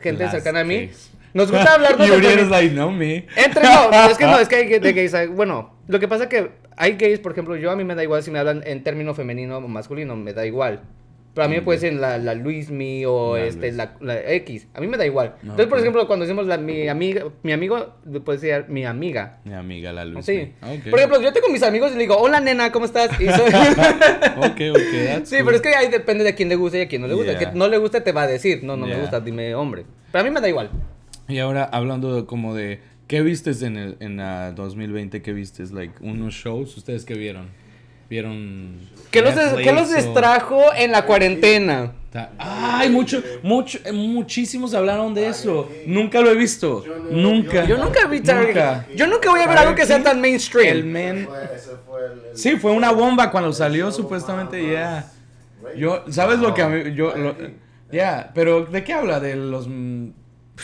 [0.00, 1.10] gente cercana a mí, gays.
[1.34, 3.26] Nos gusta Y entre- Uriel es like, no me.
[3.36, 5.14] Entre no, es que no, es que hay de gays.
[5.34, 8.22] Bueno, lo que pasa que hay gays, por ejemplo, yo a mí me da igual
[8.22, 10.80] si me hablan en término femenino o masculino, me da igual.
[11.34, 13.74] Pero a mí me puede decir la, la Luismi o La este, Luis.
[13.74, 14.68] la, la X.
[14.72, 15.34] A mí me da igual.
[15.42, 15.82] No, Entonces, por ok.
[15.82, 17.94] ejemplo, cuando decimos la, mi amiga, mi amigo,
[18.24, 19.38] puede decir mi amiga.
[19.42, 20.24] Mi amiga la Luz.
[20.24, 20.52] Sí.
[20.62, 20.90] Ok.
[20.90, 23.10] Por ejemplo, yo tengo mis amigos y le digo, hola nena, ¿cómo estás?
[23.20, 23.50] Y soy-
[24.36, 25.06] Ok, ok.
[25.08, 25.44] that's sí, cool.
[25.46, 27.32] pero es que ahí depende de quién le guste y a quién no le gusta.
[27.36, 27.50] Yeah.
[27.50, 29.00] Que no le guste te va a decir, no, no me Yeah.
[29.00, 29.86] gusta, dime hombre.
[30.12, 30.70] Pero a mí me da igual.
[31.28, 35.72] Y ahora hablando de- como de qué vistes en el en ah, 2020, qué vistes
[35.72, 37.48] like unos shows, ustedes qué vieron?
[38.10, 38.78] ¿Vieron
[39.10, 41.92] ¿Qué los, des- qué los o- distrajo en la cuarentena?
[42.38, 45.68] Ay, mucho mucho eh, muchísimos hablaron de eso.
[45.86, 46.84] Nunca lo he visto.
[46.84, 47.64] Yo no- nunca.
[47.64, 48.86] Yo nunca vi Nunca.
[48.94, 50.76] Yo nunca voy a ver algo que sea tan mainstream.
[50.76, 51.28] El men
[52.34, 55.10] Sí, fue una bomba cuando salió supuestamente, ya.
[55.62, 55.78] rated.
[55.78, 57.12] Yo, ¿sabes lo que a mí yo.
[57.90, 59.18] Ya, pero ¿de qué habla?
[59.18, 60.08] De los mm,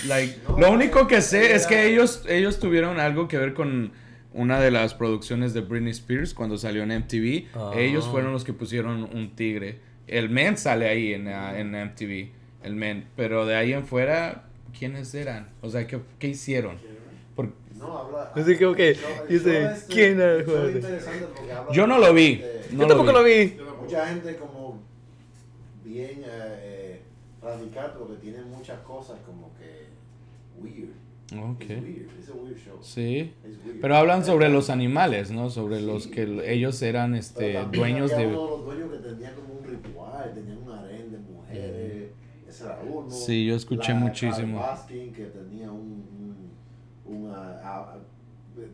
[0.07, 3.55] like No, lo único que sé era- es que ellos ellos tuvieron algo que ver
[3.55, 3.93] con
[4.33, 7.49] una de las producciones de Britney Spears cuando salió en MTV.
[7.55, 7.73] Ah.
[7.77, 9.81] Ellos fueron los que pusieron un tigre.
[10.07, 12.31] El men sale ahí en, ah, en MTV,
[12.63, 14.45] el men, pero de ahí en fuera
[14.79, 15.49] ¿quiénes eran?
[15.63, 16.77] O sea, ¿qué, qué hicieron?
[17.35, 18.33] Por- No, habla.
[18.35, 18.97] Así que
[19.29, 20.81] dice, ¿quién era el jugador?
[21.73, 22.37] Yo no lo vi.
[22.37, 23.57] de- No Yo tampoco lo vi.
[23.83, 24.81] Mucha gente como
[25.85, 26.25] bien eh,
[26.63, 27.01] eh,
[27.43, 29.50] radical porque tiene muchas cosas como
[30.63, 30.91] weird.
[31.33, 31.61] Ok.
[31.63, 32.11] It's weird.
[32.19, 32.79] It's a weird show.
[32.83, 33.33] Sí.
[33.45, 33.81] Weird.
[33.81, 35.49] Pero hablan sobre los animales, ¿no?
[35.51, 40.33] Sobre los que ellos eran este dueños de los dueños que tenía como un ritual,
[40.35, 42.11] tenía un harén de mujeres.
[42.49, 43.11] Ese era uno.
[43.11, 44.59] Sí, yo escuché La muchísimo.
[44.59, 46.05] Baskin, que tenía un.
[46.17, 46.51] un
[47.25, 47.99] una, a- a-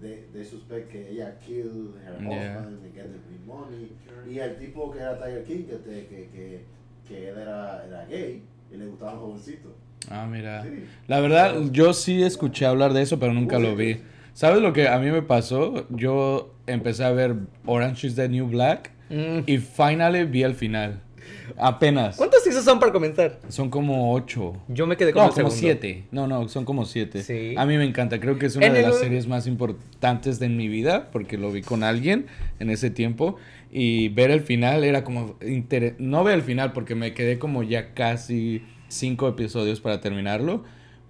[0.00, 2.58] de, de suspect que ella killed her Yeah.
[2.58, 3.92] husband and get the free money.
[4.28, 6.64] Y el tipo que era Tiger King, que, te- que, que,
[7.06, 9.72] que él era, era gay y le gustaban jovencitos.
[10.10, 10.62] Ah, mira.
[10.62, 10.84] Sí.
[11.08, 13.98] La verdad, yo sí escuché hablar de eso, pero nunca lo vi.
[14.34, 15.86] ¿Sabes lo que a mí me pasó?
[15.90, 19.40] Yo empecé a ver Orange is the New Black Mm.
[19.46, 21.00] y finally vi el final.
[21.58, 22.16] Apenas.
[22.16, 23.38] ¿Cuántos seasons son para comenzar?
[23.48, 24.60] Son como ocho.
[24.68, 25.56] Yo me quedé con No, el como segundo.
[25.60, 26.04] siete.
[26.10, 27.22] No, no, son como siete.
[27.22, 27.54] Sí.
[27.56, 28.18] A mí me encanta.
[28.20, 31.38] Creo que es una En de el- las series más importantes de mi vida porque
[31.38, 32.26] lo vi con alguien
[32.58, 33.36] en ese tiempo.
[33.72, 35.36] Y ver el final era como...
[35.44, 40.64] inter- No ver el final porque me quedé como ya casi cinco episodios para terminarlo.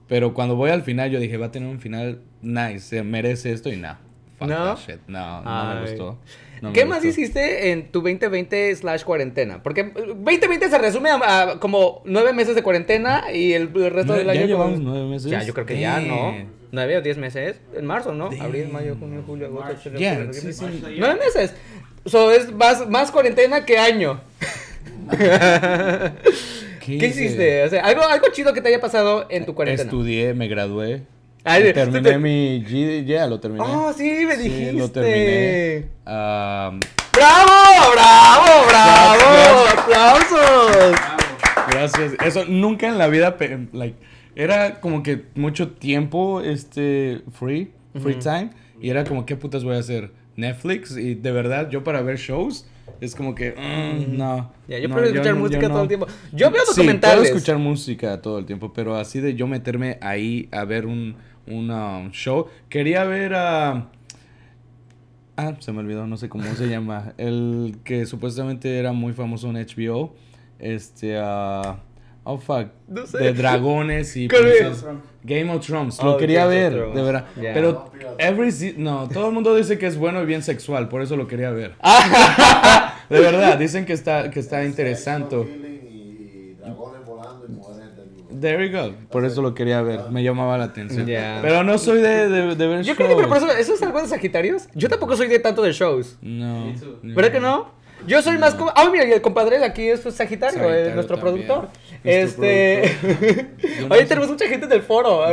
[0.09, 2.81] Pero cuando voy al final yo dije, va a tener un final nice.
[2.81, 3.97] Se merece esto y no.
[4.39, 4.55] Fuck ¿No?
[4.57, 4.99] that shit.
[5.09, 6.19] No, no me gustó.
[6.63, 7.09] No me ¿Qué más gustó.
[7.21, 9.63] hiciste en tu 2020 slash cuarentena?
[9.63, 13.91] Porque eh, 2020 se resume a, a como nueve meses de cuarentena y el, el
[13.91, 14.47] resto ¿Ya del año...
[14.47, 15.31] llevamos como- nueve meses?
[15.31, 16.35] Ya, yo creo que ya, ¿no?
[16.73, 17.61] Nueve o diez meses.
[17.75, 18.29] En marzo, ¿no?
[18.31, 18.43] Damn.
[18.43, 20.91] Abril, mayo, junio, julio, agosto, Yeah, octubre, sí, noviembre.
[20.93, 20.97] sí.
[20.99, 21.55] Nueve meses.
[22.05, 24.21] So, es más, más cuarentena que año.
[26.87, 27.25] ¿Qué, hice?
[27.25, 27.65] hiciste?
[27.65, 29.91] O sea, algo, algo chido que te haya pasado en tu cuarentena.
[29.91, 31.03] Estudié, me gradué.
[31.45, 33.65] Ay, terminé te- mi G, ya lo terminé.
[33.65, 34.71] Oh, sí, me dijiste.
[34.73, 35.87] Sí, lo terminé.
[36.05, 36.81] Am,
[37.13, 37.93] ¡Bravo!
[37.93, 38.67] ¡Bravo!
[38.69, 39.65] ¡Bravo!
[39.79, 40.97] ¡Aplausos!
[41.71, 42.13] gracias.
[42.25, 43.37] Eso nunca en la vida,
[43.73, 43.97] like,
[44.35, 47.71] era como que mucho tiempo, este, free,
[48.03, 48.51] free time.
[48.81, 50.11] Y era como, ¿qué putas voy a hacer?
[50.37, 50.97] Netflix.
[50.97, 52.67] Y de verdad, yo para ver shows,
[53.01, 54.53] es como que, mm, no.
[54.69, 55.75] Ya, yo no, prefiero escuchar música no.
[55.75, 56.07] todo el tiempo.
[56.33, 57.17] Yo veo Sí, documentales.
[57.17, 61.17] puedo escuchar música todo el tiempo, pero así de yo meterme ahí a ver un,
[61.47, 62.47] un um, show.
[62.69, 63.89] Quería ver a...
[65.37, 67.13] Ah, se me olvidó, no sé cómo se llama.
[67.19, 70.15] El que supuestamente era muy famoso en HBO.
[70.59, 71.81] Este, ah,
[72.25, 72.69] oh fuck.
[72.89, 73.19] No sé.
[73.19, 74.29] De dragones y...
[74.29, 74.95] ¿Cuál princesas.
[75.27, 75.99] Game of Thrones.
[76.01, 77.27] Oh, Lo quería Game ver, de verdad.
[77.35, 77.53] Ya.
[77.53, 81.17] Pero every no, todo el mundo dice que es bueno y bien sexual, por eso
[81.17, 81.75] lo quería ver.
[81.83, 82.95] Ah.
[83.11, 85.37] de verdad, dicen que está, que está interesante.
[88.41, 88.93] There you go.
[89.11, 90.11] Por eso lo quería ver.
[90.11, 91.07] Me llamaba la atención.
[91.07, 91.39] Ya.
[91.43, 93.17] Pero no soy de, de, de ver Yo creo que shows.
[93.17, 94.69] pero por eso, ¿eso es algo de Sagitarios?
[94.75, 96.19] Yo tampoco soy de tanto de shows.
[96.21, 96.73] No.
[97.03, 97.71] ¿Verdad que no?
[98.07, 98.73] Yo soy más como.
[98.75, 101.47] Ah, mira, y el compadre de aquí es Sagitario, Sagitario es nuestro también.
[101.47, 101.71] productor.
[102.05, 102.97] Nuestro este.
[103.81, 105.25] No Oye, tenemos mucha gente del foro.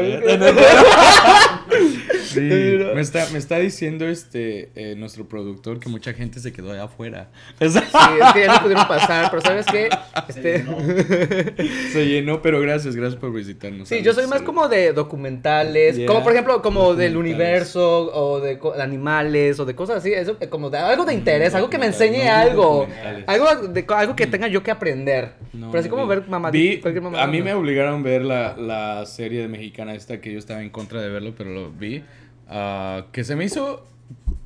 [2.34, 2.40] Sí,
[2.96, 6.84] me está, me está diciendo este eh, nuestro productor que mucha gente se quedó allá
[6.84, 7.30] afuera.
[7.60, 9.90] Sí, es que ya no pudieron pasar, pero ¿sabes qué?
[10.28, 10.66] Este...
[11.92, 13.88] se llenó, pero gracias, gracias por visitarnos.
[13.88, 18.40] Sí, yo soy más como de documentales, Yeah, como por ejemplo, como del universo, o
[18.40, 21.54] de, co- de animales, o de cosas así, eso, eh, como de algo de interés,
[21.56, 22.88] algo que me enseñe no, algo,
[23.28, 25.34] algo, de, algo que tenga yo que aprender.
[25.54, 26.10] No, pero así como vi.
[26.16, 27.46] ver mamá, Vi- cualquier mamada, A mí no.
[27.46, 31.02] me obligaron a ver la, la serie de mexicana esta que yo estaba en contra
[31.02, 32.04] de verlo, pero lo vi.
[32.50, 33.86] Ah, que se me hizo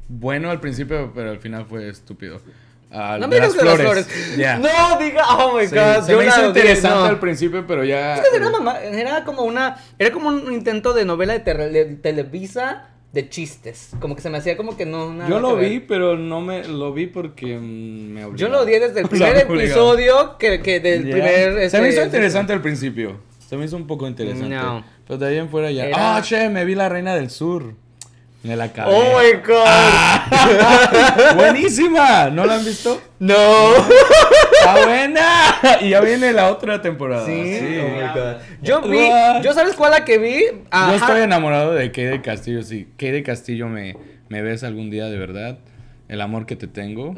[0.10, 2.40] bueno al principio, pero al final fue estúpido.
[2.90, 4.08] Ah, No me digas de las flores.
[4.38, 6.04] No diga, oh my Sí, god.
[6.06, 7.04] se yo me hizo interesante no.
[7.04, 8.16] al principio, pero ya.
[8.16, 12.88] Es que era, mamá- era como una, era como un intento de novela de, Televisa
[13.12, 13.90] de chistes.
[14.00, 15.14] Como que se me hacía como que no.
[15.14, 18.52] nada Yo lo vi, pero no me lo vi porque mm, me Yo obligaron.
[18.54, 21.70] lo odié desde el primer episodio que, que del primer.
[21.70, 23.18] Se me hizo este, interesante al principio.
[23.50, 24.56] Se me hizo un poco interesante.
[24.56, 24.84] No.
[25.06, 25.88] Pero de ahí en fuera ya.
[25.88, 27.74] Era- Ah, che, me vi la reina del sur.
[28.44, 28.94] Me la acabé.
[28.94, 31.36] Oh my god.
[31.36, 32.30] Buenísima.
[32.30, 33.02] ¿No la han visto?
[33.20, 33.36] No.
[34.54, 35.28] Está buena.
[35.82, 37.26] Y ya viene la otra temporada.
[37.26, 37.58] Sí.
[37.60, 37.80] Sí.
[37.82, 38.36] Oh my God.
[38.62, 39.10] Yo vi,
[39.44, 40.46] yo sabes cuál la que vi.
[40.70, 40.92] Ajá.
[40.92, 42.64] Yo estoy enamorado de Kay de Castillo.
[42.64, 43.98] Si Kay de Castillo me,
[44.30, 45.60] me ves algún día de verdad,
[46.08, 47.16] el amor que te tengo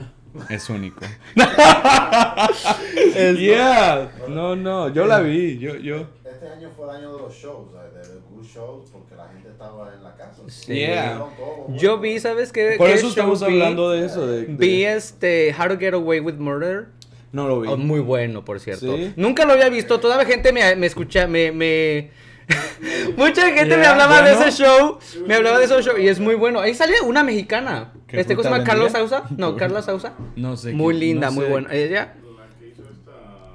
[0.49, 1.05] es único.
[3.37, 4.09] yeah.
[4.27, 4.91] No, no.
[4.93, 5.59] Yo la vi.
[5.59, 6.07] Yo, yo.
[6.41, 9.49] Este año fue el año de los shows, de los good shows, porque la gente
[9.49, 10.41] estaba en la casa.
[10.47, 10.73] Sí.
[10.73, 11.11] Yeah.
[11.11, 12.75] Vieron todo, Yo vi, ¿sabes qué?
[12.77, 13.45] Por qué eso estamos vi?
[13.53, 14.25] hablando de eso.
[14.25, 16.87] De, de- Vi este How to Get Away with Murder.
[17.33, 17.67] No lo vi.
[17.67, 18.95] Oh, muy bueno, por cierto.
[18.95, 19.13] ¿Sí?
[19.17, 19.99] Nunca lo había visto.
[19.99, 22.09] Toda la gente me, me escucha, me, me...
[23.17, 24.39] Mucha gente me hablaba bueno.
[24.39, 24.97] de ese show.
[25.27, 26.59] Me hablaba de ese show y es muy bueno.
[26.61, 27.91] Ahí sale una mexicana.
[28.07, 28.63] ¿Qué Este, ¿cómo se llama?
[28.63, 28.91] ¿Carlos?
[28.93, 29.23] Sausa?
[29.37, 30.13] No, Carla Sausa.
[30.35, 30.71] No sé.
[30.71, 31.51] Muy linda, no muy sé.
[31.51, 31.73] buena.
[31.73, 32.15] Ella.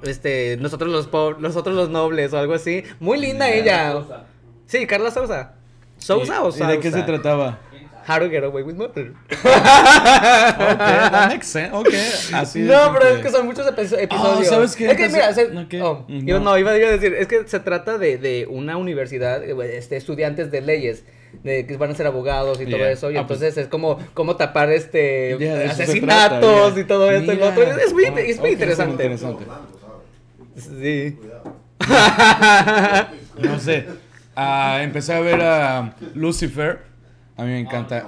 [0.06, 2.82] Este, nosotros los pobres, nosotros los nobles o algo así.
[3.00, 3.94] Muy linda ella.
[4.66, 5.54] Sí, Carla Sousa.
[5.98, 6.68] ¿Sousa ¿Y- o ¿Y Sousa?
[6.68, 7.58] de qué se trataba?
[8.06, 9.12] How to get away with murder.
[9.32, 9.42] Ok,
[10.78, 11.70] that makes sense.
[11.74, 11.88] Ok,
[12.34, 14.46] así No, pero es que son muchos epi- episodios.
[14.48, 14.90] ¿sabes qué?
[14.90, 15.30] Es que, mira,
[15.86, 16.20] oh, No.
[16.22, 19.96] yo no, iba a decir, es que se trata de, de una universidad, eh, este,
[19.96, 21.04] estudiantes de leyes,
[21.42, 24.36] de que van a ser abogados y todo eso, y Ah, entonces es como, como
[24.36, 26.80] tapar este Yeah, asesinatos trata, yeah.
[26.82, 27.62] y todo esto y lo otro.
[27.62, 29.16] Es muy, es muy Ok, es muy interesante.
[30.56, 31.16] Sí.
[31.18, 31.56] Cuidado.
[33.42, 33.86] No sé.
[34.36, 36.78] Ah, empecé a ver a Lucifer.
[37.36, 38.06] A mí me encanta.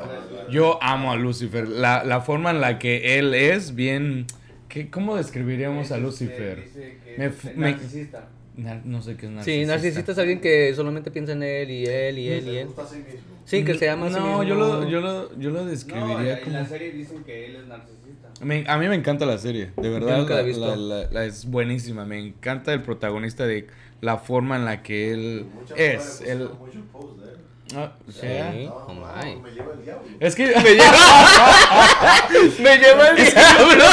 [0.51, 1.69] Yo amo a Lucifer.
[1.69, 4.27] La, la forma en la que él es, bien.
[4.69, 6.65] ¿qué, ¿Cómo describiríamos a Lucifer?
[6.65, 8.29] Dice que Me es me- narcisista.
[8.57, 9.45] Na- no sé qué es narcisista.
[9.63, 12.67] Sí, narcisista es alguien que solamente piensa en él y él y él y él.
[12.69, 13.21] gusta a sí mismo.
[13.45, 14.43] Sí, que se llama a sí No, mismo.
[14.45, 16.57] yo lo, yo lo, yo lo No, describiría en como.
[16.57, 17.96] la serie dicen que él es narcisista.
[18.41, 20.19] Me- a mí me encanta la serie, de verdad.
[20.19, 20.67] nunca la he la- visto.
[20.67, 22.05] la- la- la- es buenísima.
[22.05, 23.67] Me encanta el protagonista de
[24.01, 26.21] la forma en la que él Muchas es.
[26.21, 26.51] Él.
[27.75, 28.69] Ah, Sí.
[28.71, 29.37] Oh, my.
[29.43, 30.05] me lleva el diablo.
[30.21, 30.47] Es que
[32.63, 33.85] Me lleva el diablo.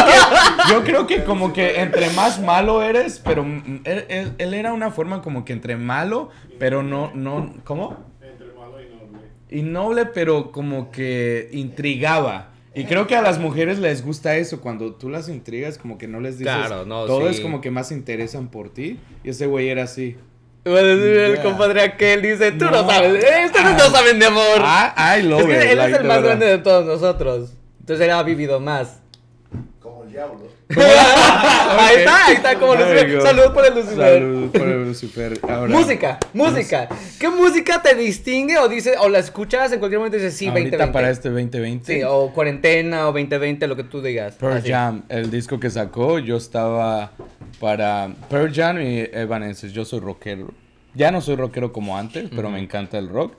[0.69, 4.73] yo creo que como que entre más malo eres, pero mm, él, él- él era
[4.73, 6.29] una forma como que entre malo,
[6.59, 7.97] pero no, no, ¿cómo?
[8.21, 9.19] Entre malo y noble.
[9.49, 12.49] Y noble, pero como que intrigaba.
[12.75, 16.07] Y creo que a las mujeres les gusta eso, cuando tú las intrigas, como que
[16.07, 17.35] no les dices, Claro, no, todo sí.
[17.35, 18.99] es como que más se interesan por ti.
[19.23, 20.17] Y ese güey era así.
[20.65, 21.43] El Yeah.
[21.43, 22.89] compadre aquel, dice, tú no, No.
[22.89, 24.43] sabes, eh, ustedes no saben de amor.
[24.59, 26.27] Ah, I love es que it, él like, es el más verdad.
[26.29, 27.53] grande de todos nosotros.
[27.81, 29.01] Entonces él ha vivido más.
[29.81, 30.39] Como el diablo.
[30.75, 33.09] ahí está, ahí está como Lucifer.
[33.09, 33.21] you go.
[33.25, 33.97] Salud por el Lucifer.
[34.19, 35.39] Salud por el Lucifer.
[35.47, 36.89] Ahora, Música, música.
[37.19, 40.47] ¿Qué música te distingue o dices o la escuchas en cualquier momento y dices sí,
[40.47, 40.93] ahorita 2020?
[40.93, 41.93] para este 2020.
[41.93, 44.35] Sí, o cuarentena o 2020, lo que tú digas.
[44.35, 44.69] Pearl Así.
[44.69, 47.11] Jam, el disco que sacó, yo estaba
[47.59, 49.73] para Pearl Jam y Evanescence.
[49.75, 50.51] Yo soy rockero.
[50.95, 53.33] Ya no soy rockero como antes, pero me encanta el rock.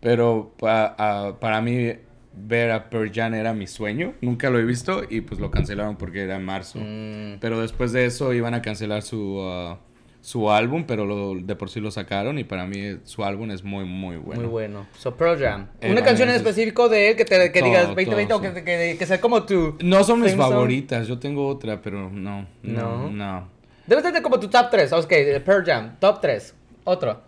[0.00, 1.92] Pero pa- para mí
[2.36, 4.14] ver a Pearl Jam era mi sueño.
[4.20, 6.78] Nunca lo he visto y pues lo cancelaron porque era en marzo.
[6.80, 9.78] Mm, Pero después de eso iban a cancelar su, ah,
[10.20, 13.62] su álbum, pero lo- de por sí lo sacaron y para mí su álbum es
[13.62, 14.42] muy, muy bueno.
[14.42, 14.86] Muy bueno.
[14.98, 15.68] So, Pearl Jam.
[15.80, 18.42] Eh, Una canción en específico de él que, te, que Todo, digas 2020 todo, o
[18.54, 19.76] que, que, que sea como tu...
[19.82, 23.10] No son mis favoritas, yo tengo otra, pero no, no, No.
[23.10, 23.48] no.
[23.86, 24.92] Debes tener como tu top 3.
[24.94, 25.08] Ok,
[25.44, 25.96] Pearl Jam.
[26.00, 26.54] Top 3.
[26.82, 27.22] Otro.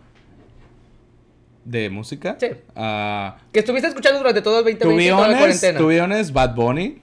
[1.65, 2.37] ¿De música?
[2.39, 2.47] Sí.
[3.51, 6.03] Que estuviste escuchando durante todo el To 2020 y toda la cuarentena.
[6.05, 7.01] honest, Bad Bunny.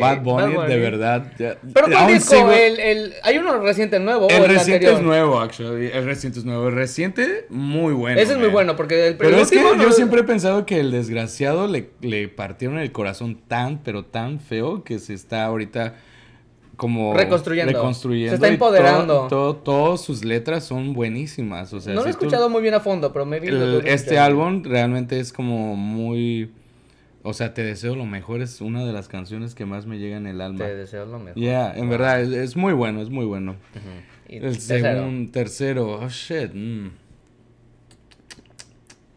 [0.00, 1.30] Bad Bunny, Bad de verdad.
[1.38, 2.34] ya- Pero ¿cuál disco?
[2.36, 4.94] sigo- El, el, hay uno reciente nuevo o el el reciente anterior?
[4.94, 5.90] es nuevo, actually.
[5.92, 6.68] El reciente es nuevo.
[6.68, 8.18] El reciente, muy bueno.
[8.18, 10.64] Ese es muy bueno porque el, Pero el es que no- yo siempre he pensado
[10.64, 15.44] que el desgraciado le, le partieron el corazón tan, pero tan feo que se está
[15.44, 15.96] ahorita
[16.78, 17.72] como Reconstruyendo.
[17.72, 19.26] reconstruyendo Se está empoderando.
[19.26, 21.74] todo- todo- todas sus letras son buenísimas.
[21.74, 24.62] O sea, No lo he tú- escuchado muy bien a fondo, pero que este álbum
[24.64, 26.52] realmente es como muy
[27.24, 30.16] O sea, Te deseo lo mejor es una de las canciones que más me llega
[30.16, 30.64] en el alma.
[30.64, 31.34] Te deseo lo mejor.
[31.34, 33.56] Yeah, en verdad, es, es muy bueno, es muy bueno.
[34.28, 36.52] El segundo, tercero, oh shit.
[36.54, 36.90] mm.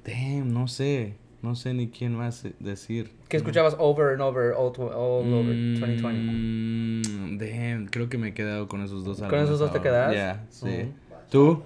[0.05, 1.13] Damn, no sé.
[1.41, 3.11] No sé ni quién más decir.
[3.31, 6.19] ¿Qué escuchabas over and over, all, all over 2020?
[6.19, 10.11] Mm, damn, creo que me he quedado con esos dos ¿Con esos dos te quedas?
[10.11, 10.91] Yeah, sí.
[11.29, 11.63] ¿Tú?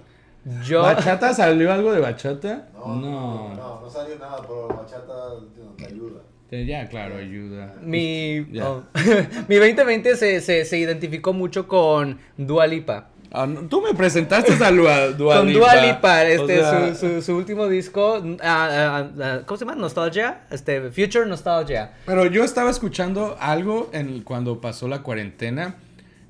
[0.62, 0.82] Yo.
[0.82, 2.68] ¿Bachata salió algo de bachata?
[2.84, 5.40] No, no, no, no salió nada, pero bachata
[5.76, 6.20] te ayuda.
[6.52, 7.74] Ya, claro, ayuda.
[7.82, 8.84] Mi, oh.
[9.48, 13.08] mi 2020 se, se, se identificó mucho con Dua Lipa.
[13.38, 15.52] Ah, no, tú me presentaste a Lua- Dua con.
[15.52, 19.76] Dua Lipa, O este, sea, su, su, su último disco, ah, ah, ¿cómo se llama?
[19.76, 21.92] Nostalgia, este, Future Nostalgia.
[22.06, 25.74] Pero yo estaba escuchando algo en cuando pasó la cuarentena.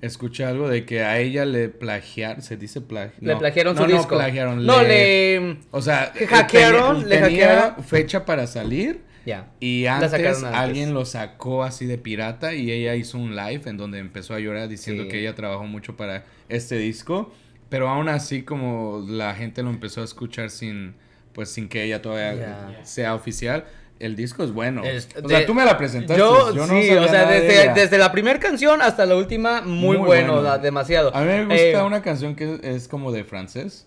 [0.03, 3.15] Escuché algo de que a ella le plagiaron, se dice plagio.
[3.21, 4.17] Le plagiaron no, su no, disco.
[4.17, 5.57] plagiaron, No, le...
[5.71, 7.85] O sea, hackearon, le tenía hackearon.
[7.85, 9.49] fecha para salir Ya.
[9.61, 13.99] y antes, alguien lo sacó así de pirata y ella hizo un live en donde
[13.99, 15.09] empezó a llorar diciendo Sí.
[15.11, 17.33] que ella trabajó mucho para este disco,
[17.69, 20.95] pero aún así como la gente lo empezó a escuchar sin
[21.33, 23.67] pues sin que ella todavía sea oficial.
[23.99, 24.85] El disco es bueno.
[24.85, 26.19] Es- o sea, tú me la presentaste.
[26.19, 30.33] Yo, no sí, o sea, desde, la primera canción hasta la última, muy, Muy bueno,
[30.35, 30.43] bueno.
[30.49, 31.15] la- demasiado.
[31.15, 33.87] A mí me gusta Eh, una canción que es como de francés.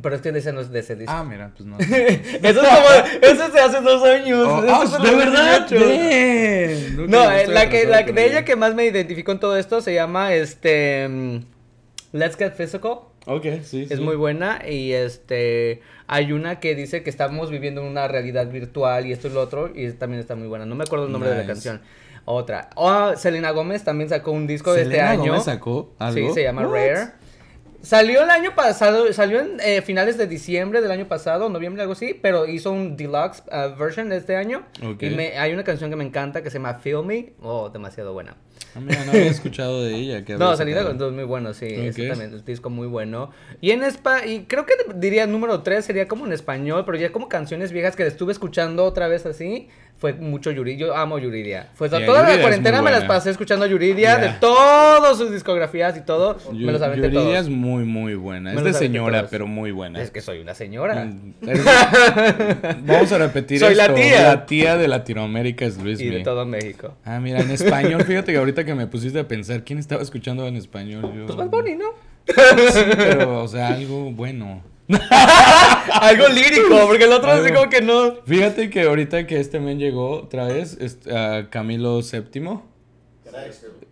[0.00, 1.12] Pero es que ese no es de ese disco.
[1.14, 1.78] Ah, mira, pues no.
[1.78, 1.88] eso
[2.42, 4.48] es como, eso es de hace dos años.
[4.48, 5.60] Oh, eso ah, es de ¿De los verdad?
[5.68, 5.88] 2018.
[5.90, 6.96] Bien.
[6.96, 9.82] Nunca No, eh, la que, la de ella que más me identificó en todo esto
[9.82, 11.36] se llama este mm,
[12.12, 13.00] Let's Get Physical.
[13.26, 17.86] Ok, sí, Es muy buena y este hay una que dice que estamos viviendo en
[17.86, 20.66] una realidad virtual y esto y lo otro y también está muy buena.
[20.66, 21.82] No me acuerdo el nombre de la canción.
[22.24, 22.70] Otra.
[22.76, 25.32] Oh, Selena Gómez también sacó un disco de este Selena año.
[25.32, 26.28] Gomez sacó algo.
[26.28, 26.72] Sí, se llama What?
[26.72, 27.21] Rare.
[27.82, 31.94] Salió el año pasado, salió en eh, finales de diciembre del año pasado, noviembre, algo
[31.94, 34.64] así, pero hizo un deluxe uh, version de este año.
[34.84, 35.02] Ok.
[35.02, 37.32] Y me- hay una canción que me encanta que se llama Feel Me.
[37.42, 38.36] Oh, demasiado buena.
[38.74, 40.24] Ah, mira, no había escuchado de ella.
[40.24, 40.84] que No, sacado.
[40.94, 41.66] Gómez es muy bueno, sí.
[41.66, 42.08] ese Ok.
[42.10, 43.30] también, el disco muy bueno.
[43.60, 47.12] Y en Spa, y creo que diría número 3 sería como en español, pero ya
[47.12, 49.68] como canciones viejas que estuve escuchando otra vez así.
[49.98, 50.86] Fue mucho Yuridia.
[50.88, 51.68] Yo amo Yuridia.
[51.74, 54.40] Fue Yeah, toda Yuridia la cuarentena me las pasé escuchando Yuridia de Yeah.
[54.40, 56.38] todas sus discografías y todo.
[56.52, 57.36] Yu- me los aventé Yuridia todos.
[57.38, 58.50] es muy, muy buena.
[58.52, 59.30] Me Es de señora, todos.
[59.30, 60.02] pero muy buena.
[60.02, 61.04] Es que soy una señora.
[61.04, 61.34] Mm,
[62.86, 63.94] Vamos a repetir Soy la esto.
[63.94, 64.22] tía.
[64.22, 66.94] La tía de Latinoamérica es Luis Y de todo México.
[67.04, 70.46] Ah, mira, en español, fíjate que ahorita que me pusiste a pensar, ¿quién estaba escuchando
[70.46, 71.12] en español?
[71.16, 71.26] Yo...
[71.26, 71.86] Pues Bad Bunny, ¿no?
[72.26, 74.62] Sí, pero, o sea, algo bueno.
[76.00, 78.14] Algo lírico, porque el otro así Algo- como que no.
[78.26, 80.76] Fíjate que ahorita que este men llegó otra vez,
[81.10, 82.40] a Camilo VII.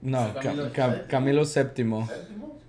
[0.03, 1.46] No, Ca- Camilo Ca- Camilo VII.
[1.46, 2.09] ¿Séptimo?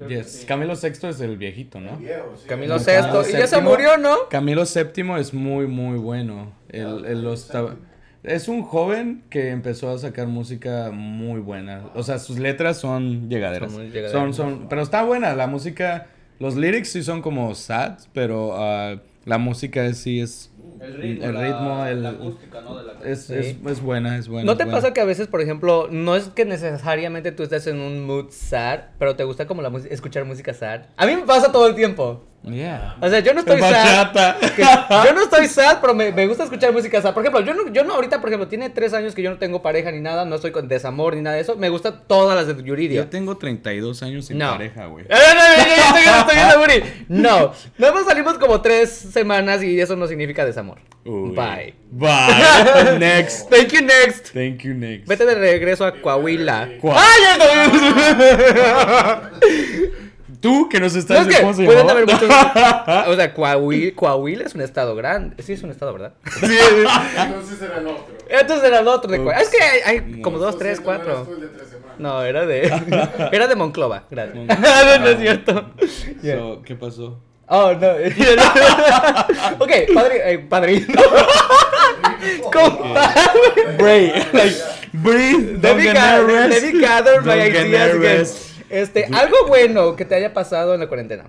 [0.08, 0.46] Yes.
[0.48, 1.98] Camilo VI es el viejito, ¿no?
[1.98, 2.48] Viejo, sí.
[2.48, 3.24] Camilo Sesto.
[3.28, 4.30] Y ya se murió, ¿no?
[4.30, 6.54] Camilo VII es muy, muy bueno.
[6.70, 7.76] El, el- los tab-
[8.24, 11.82] es un joven que empezó a sacar música muy buena.
[11.96, 13.72] O sea, sus letras son llegaderas.
[13.72, 14.12] Son muy llegaderas.
[14.12, 15.36] Son, son, pero está buena.
[15.36, 16.08] La música,
[16.40, 20.48] los lyrics sí son como sad, pero ah, la música es- sí es...
[20.80, 22.76] El ritmo, el la- ritmo, el- la acústica, ¿no?
[22.76, 23.36] De la Es, Sí.
[23.36, 24.46] es, es buena, es buena.
[24.46, 24.78] ¿No es te buena.
[24.80, 28.32] pasa que a veces, por ejemplo, no es que necesariamente tú estés en un mood
[28.32, 30.82] sad, pero te gusta como la escuchar música sad?
[30.98, 32.26] A mí me pasa todo el tiempo.
[32.44, 32.96] Yeah.
[33.00, 34.36] O sea, yo no estoy sad.
[34.56, 37.14] Que- yo no estoy sad, pero me, me gusta escuchar música sad.
[37.14, 39.38] Por ejemplo, yo no, yo no ahorita, por ejemplo, tiene tres años que yo no
[39.38, 41.56] tengo pareja ni nada, no estoy con desamor ni nada de eso.
[41.56, 43.02] Me gustan todas las de Yuridia.
[43.04, 44.54] Yo tengo 32 años sin No.
[44.54, 45.06] pareja, güey.
[45.08, 47.06] No, no, no, yo- yo estoy estoy.
[47.10, 50.80] No, nada más salimos como tres semanas y eso no significa desamor.
[51.06, 51.36] Uy.
[51.36, 51.76] Bye.
[51.92, 52.98] Bye.
[53.00, 53.50] Next.
[53.50, 54.34] Thank you, next.
[54.34, 55.08] Thank you, next.
[55.08, 56.70] Vete de regreso a Coahuila.
[56.82, 59.32] Coa- ¡Ay, ya
[60.42, 62.24] Tú que nos No, estás es que ¿cómo se pueden haber muchos.
[63.08, 65.42] O sea, Coahuila, Coahuila es un estado grande.
[65.44, 66.14] Sí, es un estado, ¿verdad?
[66.42, 68.08] Entonces era el otro.
[68.28, 69.40] Entonces era el otro de Coahuila.
[69.40, 70.22] Es que hay, hay No.
[70.24, 71.28] como dos, tres, cuatro.
[72.00, 72.62] No, era de.
[73.32, 74.06] Era de Monclova.
[74.10, 74.36] Gracias.
[74.60, 75.72] no, no es cierto.
[76.24, 76.38] Yeah.
[76.40, 77.20] So, ¿Qué pasó?
[77.48, 77.88] Oh, no.
[79.60, 80.88] ok, padre, eh, padrino.
[82.52, 83.78] Compadre.
[83.78, 84.26] Breathe.
[84.34, 84.56] Like,
[84.94, 85.62] breathe.
[85.62, 88.51] Let me, gather, let me gather my Don't get ideas again.
[88.72, 91.26] Este, algo bueno que te haya pasado en la cuarentena.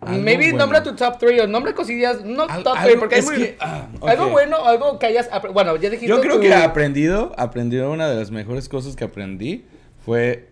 [0.00, 0.58] Algo Maybe bueno.
[0.58, 3.36] nombra tu top 3 o nombra cosillas, no Al- top 3, algo- porque es muy-
[3.36, 4.30] que, ah, algo ok.
[4.32, 8.08] bueno, algo que hayas, bueno, ya dijiste Yo creo tu- que he aprendido, aprendido una
[8.08, 9.64] de las mejores cosas que aprendí
[10.04, 10.46] fue,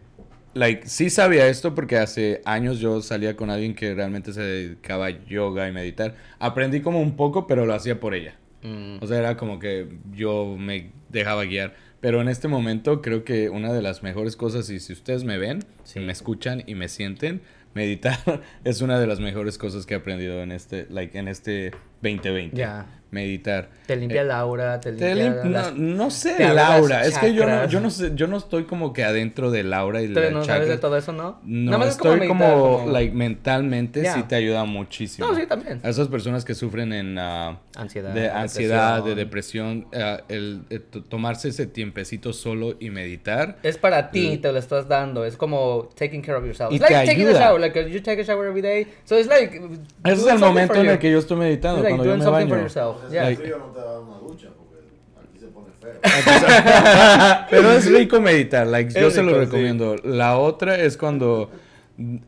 [0.55, 5.07] like, sí sabía esto porque hace años yo salía con alguien que realmente se dedicaba
[5.07, 6.17] a yoga y meditar.
[6.41, 8.35] Aprendí como un poco, pero lo hacía por ella.
[8.63, 11.75] Mm, O sea, era como que yo me dejaba guiar.
[12.07, 15.39] Pero en este momento creo que una de las mejores cosas, y si ustedes me
[15.39, 17.43] ven, si me escuchan y me sienten,
[17.75, 21.73] meditar es una de las mejores cosas que he aprendido en este, like, en este
[22.03, 22.57] 2020.
[22.57, 22.87] Ya.
[23.09, 23.69] Meditar.
[23.87, 26.59] Te limpia Eh, el aura, te te limpia lim- las- no, no sé te el
[26.59, 27.05] aura.
[27.07, 30.03] Es que yo no, yo no sé, yo no estoy como que adentro del aura
[30.03, 31.39] y de la no sabes de todo eso, ¿no?
[31.45, 34.13] No, más es estoy como, meditar, como- like, mentalmente Ya.
[34.13, 35.29] sí te ayuda muchísimo.
[35.29, 35.81] No, sí, también.
[35.85, 39.87] A esas personas que sufren en ah, Ansiedad, de ansiedad, de depresión.
[39.87, 43.57] depresión, ah, el, to- tomarse ese tiempecito solo y meditar.
[43.63, 45.25] Es para ti, te lo estás dando.
[45.25, 46.73] Es como taking care of yourself.
[46.73, 47.39] Y It's like te taking ayuda.
[47.39, 47.61] a shower.
[47.61, 48.89] Like you take a shower every day.
[49.05, 49.57] So it's like.
[50.05, 52.25] Ese es el momento en el que yo estoy meditando, like cuando yo doing me
[52.25, 52.63] something for baño.
[52.63, 52.97] yourself.
[52.97, 53.29] Entonces, Yeah.
[53.29, 54.77] el frío no te da una ducha porque
[55.23, 56.01] aquí se pone feo.
[57.51, 59.45] Pero es rico meditar, like, yo Es se lo rico, sí.
[59.47, 59.97] recomiendo.
[60.05, 61.51] La otra es cuando,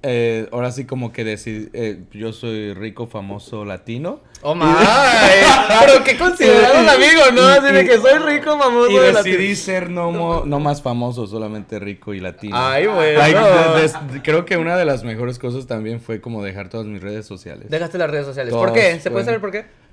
[0.02, 4.20] eh, ahora sí como que decir, eh, yo soy rico, famoso, latino.
[4.42, 4.64] Oh my.
[5.80, 7.42] Pero qué considerado un amigo, ¿no?
[7.42, 8.90] Así de que soy rico, famoso.
[8.90, 12.56] Y decidí ser no, mo- no más famoso, solamente rico y latino.
[12.56, 13.18] Ay, bueno.
[13.18, 17.26] Like, creo que una de las mejores cosas también fue como dejar todas mis redes
[17.26, 17.68] sociales.
[17.68, 18.52] Dejaste las redes sociales.
[18.52, 18.98] Todos ¿Por qué?
[19.00, 19.87] ¿Se puede fueron- saber por qué?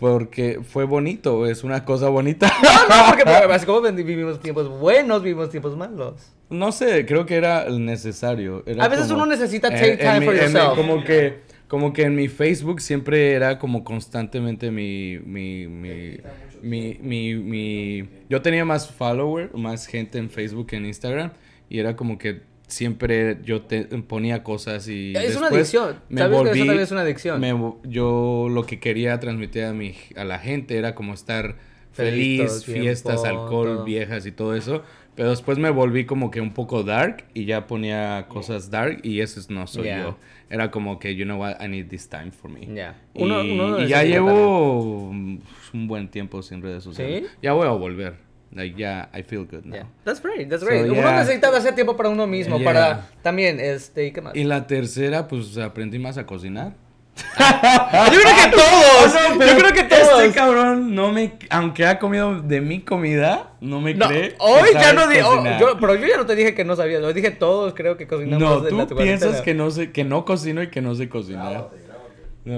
[0.00, 2.50] Porque fue bonito, es una cosa bonita.
[2.62, 6.32] No, no, porque así como vivimos tiempos buenos, vivimos tiempos malos.
[6.48, 8.62] No sé, creo que era necesario.
[8.66, 10.74] era A veces como- uno necesita take en time for mi- yourself.
[10.74, 16.16] como que, como que en mi Facebook siempre era como constantemente mi, mi, mi,
[16.62, 21.30] mi, mi, mi- yo tenía más followers, más gente en Facebook que en Instagram
[21.68, 22.40] y era como que
[22.70, 25.96] siempre yo te ponía cosas y Es una adicción.
[26.08, 27.40] me ¿Sabes que eso volví- también es una adicción?
[27.40, 31.56] me yo lo que quería transmitir a mi a la gente era como estar
[31.92, 33.84] Feliz tiempo, fiestas, alcohol, todo.
[33.84, 34.82] viejas y todo eso.
[35.16, 39.20] Pero después me volví como que un poco dark y ya ponía cosas dark y
[39.20, 40.02] eso no soy Yeah.
[40.04, 40.16] yo.
[40.48, 42.68] Era como que, you know what, I need this time for me.
[42.74, 42.96] Ya.
[43.12, 45.42] Y, Uno- uno lo y ya llevo un
[45.88, 47.24] buen tiempo sin redes sociales.
[47.26, 47.36] ¿Sí?
[47.42, 48.14] Ya voy a volver.
[48.52, 49.76] Like, ya, I feel good now.
[49.76, 49.86] Yeah.
[50.04, 50.84] That's great, that's So, great.
[50.86, 51.20] Uno yeah.
[51.20, 52.64] necesita darse tiempo para uno mismo, Yeah.
[52.72, 54.34] para también, este, ¿y qué más?
[54.34, 56.72] Y la tercera, pues aprendí más a cocinar.
[57.38, 59.12] Yo creo que todos,
[59.50, 60.22] yo creo que todos.
[60.22, 61.34] Este cabrón no me.
[61.50, 64.36] Aunque ha comido de mi comida, no me No, cree.
[64.38, 65.60] hoy ya no dije, cocinar.
[65.60, 68.06] yo, pero yo ya no te dije que no sabía, lo dije todos, creo que
[68.06, 69.02] cocinamos No, la tú cuarentena.
[69.02, 71.68] piensas que no sé, que no cocino y que no sé cocinar.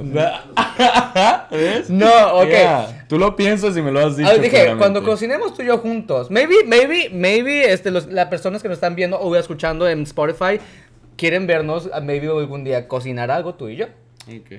[0.00, 0.30] No.
[1.50, 1.90] ¿Ves?
[1.90, 2.46] No, ok.
[2.48, 4.28] Yeah, Tú lo piensas y me lo has dicho.
[4.30, 4.78] Ah, dije, claramente.
[4.78, 8.76] cuando cocinemos tú y yo juntos, maybe, maybe, maybe, este, los, las personas que nos
[8.76, 10.58] están viendo o escuchando en Spotify
[11.16, 13.86] quieren vernos, ah, maybe algún día cocinar algo tú y yo.
[14.28, 14.52] Ok.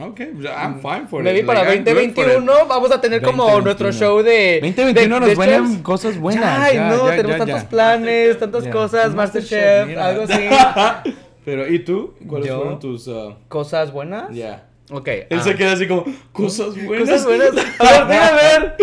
[0.00, 1.46] Ok, I'm fine for Maybe it.
[1.46, 2.34] para Like, I'm good for it.
[2.36, 3.64] 2021 vamos a tener como 2021.
[3.64, 6.60] nuestro show de 2021 de- nos vienen cosas buenas.
[6.60, 11.12] Ay, ya, no, ya, tenemos ya, tantos planes, tantas cosas, Masterchef, algo así.
[11.44, 12.14] Pero, ¿y tú?
[12.28, 13.08] ¿Cuáles Yo- fueron tus.
[13.08, 14.32] uh, Cosas buenas.
[14.32, 14.68] Ya.
[14.90, 15.08] Ok.
[15.08, 15.42] Él ah.
[15.42, 17.08] se queda así como, cosas buenas.
[17.08, 17.50] Cosas buenas.
[17.78, 18.76] A ver, a ver.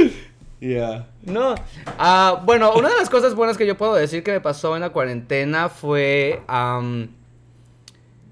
[0.60, 1.08] Ya.
[1.24, 1.56] No.
[1.98, 4.82] Ah, bueno, una de las cosas buenas que yo puedo decir que me pasó en
[4.82, 6.42] la cuarentena fue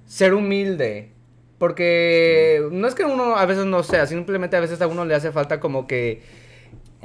[0.06, 1.12] ser humilde.
[1.58, 5.16] Porque no es que uno a veces no sea, simplemente a veces a uno le
[5.16, 6.22] hace falta como que,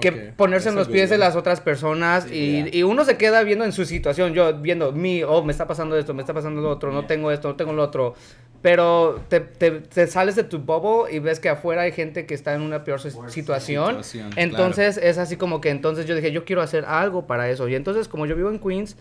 [0.01, 2.68] que ponerse en los es pies de las otras personas y, Yeah.
[2.73, 5.97] y uno se queda viendo en su situación, yo viendo mi, oh, me está pasando
[5.97, 8.14] esto, me está pasando lo otro, no tengo esto, no tengo lo otro.
[8.62, 12.34] Pero te, te- te sales de tu bubble y ves que afuera hay gente que
[12.34, 14.02] está en una peor si- situación.
[14.04, 17.68] situación, Entonces es así como que entonces yo dije, yo quiero hacer algo para eso.
[17.68, 18.96] Y entonces como yo vivo en Queens,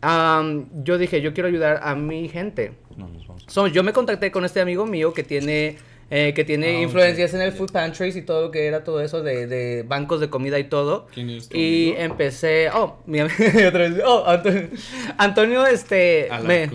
[0.00, 2.72] am, yo dije, yo quiero ayudar a mi gente.
[2.96, 3.42] No, vamos.
[3.48, 5.76] So, yo me contacté con este amigo mío que tiene,
[6.10, 9.00] eh, que tiene Ah, influencias en el food pantries y todo lo que era todo
[9.00, 11.08] eso de, de bancos de comida y todo.
[11.12, 12.02] ¿Quién es tu Y amigo?
[12.04, 13.34] empecé, oh, mi amigo,
[13.68, 14.68] otra vez, oh, Antonio,
[15.18, 16.68] Antonio, este, me-.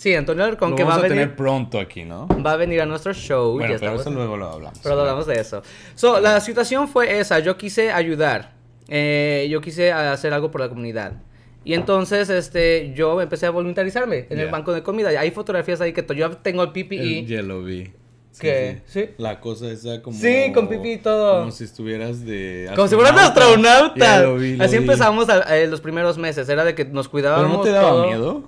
[0.00, 2.26] Sí, Antonio Alarcón, Lo que va a a venir, tener pronto aquí, ¿no?
[2.44, 3.52] va a venir a nuestro show.
[3.52, 4.78] Bueno, ya pero estamos- eso luego lo hablamos.
[4.82, 5.62] pero hablamos de eso.
[5.94, 7.38] So, la situación fue esa.
[7.40, 8.54] Yo quise ayudar.
[8.88, 11.12] Eh, yo quise hacer algo por la comunidad.
[11.62, 14.50] Y entonces, este, yo empecé a voluntarizarme en el Yeah.
[14.50, 15.10] banco de comida.
[15.10, 17.18] Hay fotografías ahí que to- yo tengo el PPE.
[17.20, 17.92] El- Ya lo vi.
[18.32, 18.78] Sí, sí.
[18.86, 19.10] ¿Sí?
[19.18, 20.16] La cosa esa como...
[20.16, 21.40] Sí, con pipí y todo.
[21.40, 22.70] Como si estuvieras de...
[22.74, 23.94] Como si fueras astronauta.
[23.98, 24.82] Ya lo vi, lo Así vi.
[24.84, 26.48] empezamos a- eh, los primeros meses.
[26.48, 27.58] Era de que nos ¿Pero cuidábamos.
[27.58, 28.06] no te daba todo.
[28.06, 28.44] miedo?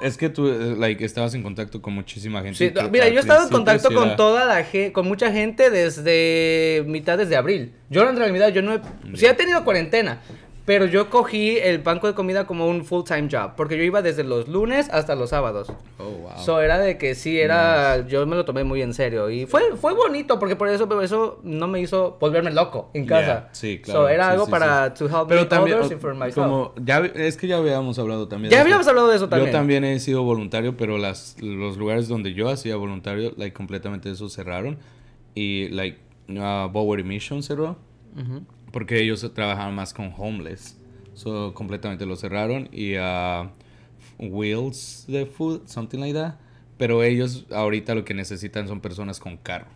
[0.00, 0.06] No.
[0.06, 2.56] Es que tú, eh, like, estabas en contacto con muchísima gente.
[2.56, 5.30] Sí, mira, yo he estado en contacto sí con era- toda la gente, con mucha
[5.32, 7.72] gente desde mitades de abril.
[7.90, 8.80] Yo en realidad, yo no he,
[9.16, 10.20] sí he tenido cuarentena,
[10.70, 14.02] pero yo cogí el banco de comida como un full time job, porque yo iba
[14.02, 15.72] desde los lunes hasta los sábados.
[15.98, 16.30] Oh, wow.
[16.38, 19.74] So era de que sí era, yo me lo tomé muy en serio y fue
[19.74, 23.26] fue bonito porque por eso eso no me hizo volverme loco en casa.
[23.26, 24.02] Yeah, sí, claro.
[24.02, 24.98] So era sí, algo sí, para sí.
[24.98, 26.34] to help Pero me también, others and for myself.
[26.36, 28.52] como, ya, es que ya habíamos hablado también.
[28.52, 29.50] Ya habíamos hablado de eso también.
[29.50, 34.08] Yo también he sido voluntario, pero las, los lugares donde yo hacía voluntario, like, completamente
[34.08, 34.78] eso cerraron.
[35.34, 35.98] Y, like,
[36.28, 37.76] uh, Bowery Mission cerró.
[38.16, 38.44] Ujú.
[38.72, 40.78] Porque ellos trabajaban más con homeless.
[41.14, 42.68] So, completamente lo cerraron.
[42.72, 43.48] Y uh,
[44.18, 46.34] Wheels de Food, something like that.
[46.78, 49.66] Pero ellos ahorita lo que necesitan son personas con carro.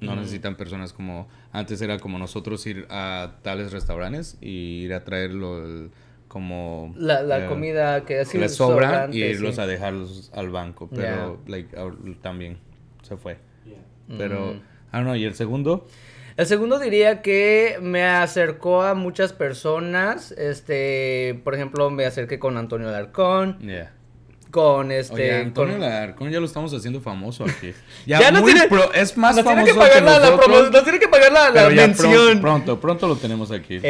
[0.00, 5.02] No necesitan personas como antes era como nosotros ir a tales restaurantes y ir a
[5.02, 5.90] traerlo el-
[6.28, 9.60] como La, la eh, comida que así les sobrante, y irlos sí.
[9.62, 12.58] a dejarlos al banco, pero like, ahor- también
[13.02, 13.38] se fue.
[13.64, 13.78] Yeah.
[14.18, 14.60] Pero Mm.
[14.92, 15.86] ah no, y el segundo
[16.36, 20.32] El segundo diría que me acercó a muchas personas.
[20.32, 23.92] Este, por ejemplo, me acerqué con Antonio Alarcón, yeah.
[24.50, 25.14] con este.
[25.14, 27.72] Oye, Antonio con- Alarcón ya lo estamos haciendo famoso aquí.
[28.06, 30.46] Ya nos muy tiene- pro- es más nos tiene famoso que pagar la, la nosotros,
[30.60, 32.10] promo- nos tiene que pagar la, la ya mención.
[32.12, 33.76] pronto, pronto, pronto lo tenemos aquí.
[33.76, 33.80] Eh,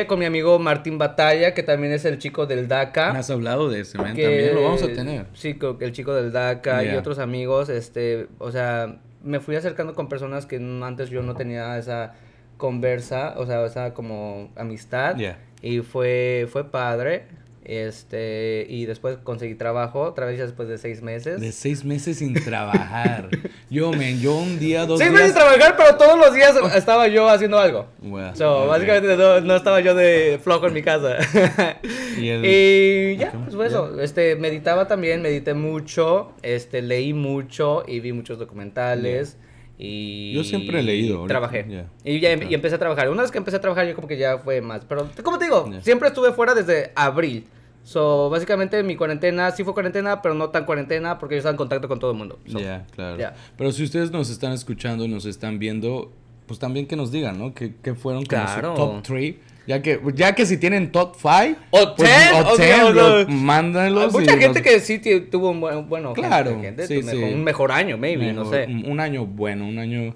[0.00, 3.10] eh, con mi amigo Martín Batalla, que también es el chico del Me DACA.
[3.10, 5.26] has hablado de ese, man, que- también lo vamos a tener.
[5.34, 10.08] Sí, el chico del DACA y otros amigos, este, o sea, me fui acercando con
[10.08, 12.14] personas que antes yo no tenía esa
[12.56, 15.16] conversa, o sea, esa como amistad.
[15.16, 15.38] Yeah.
[15.62, 17.26] Y fue, fue padre.
[17.64, 21.40] Este, y después conseguí trabajo, otra vez ya después de seis meses.
[21.40, 23.28] De seis meses sin trabajar.
[23.70, 25.22] yo, man, yo un día, dos Seis días...
[25.22, 27.86] meses sin trabajar, pero todos los días estaba yo haciendo algo.
[28.34, 31.16] So, básicamente no, no estaba yo de flojo en mi casa.
[32.18, 33.98] Y el- y ya, pues fue eso.
[34.00, 39.38] Este, meditaba también, medité mucho, este, leí mucho y vi muchos documentales.
[39.84, 41.66] Y Yo siempre he leído, Trabajé.
[41.68, 41.86] ya.
[42.04, 42.50] Y ya em- Ok.
[42.50, 43.10] y empecé a trabajar.
[43.10, 44.84] Una vez que empecé a trabajar, yo como que ya fue más.
[44.84, 45.80] Pero, como te digo, Ya.
[45.80, 47.44] siempre estuve fuera desde abril.
[47.84, 51.56] So, básicamente mi cuarentena sí fue cuarentena, pero no tan cuarentena porque yo estaba en
[51.56, 52.38] contacto con todo el mundo.
[52.46, 53.18] So, Ya, claro.
[53.56, 56.12] Pero si ustedes nos están escuchando y nos están viendo,
[56.46, 57.52] pues también que nos digan, ¿no?
[57.54, 58.74] ¿Qué, qué fueron como su Claro.
[58.74, 59.34] top 3?
[59.66, 64.04] Ya que, ya que si tienen top 5 O 10, o sea, o sea, mándalos.
[64.14, 64.98] Hay mucha gente los- que sí
[65.30, 67.34] tuvo un buen, bueno, Claro, gente, sí, tu mejor- sí.
[67.34, 68.64] un mejor año, maybe, no sé.
[68.66, 70.14] Un, año bueno, un año...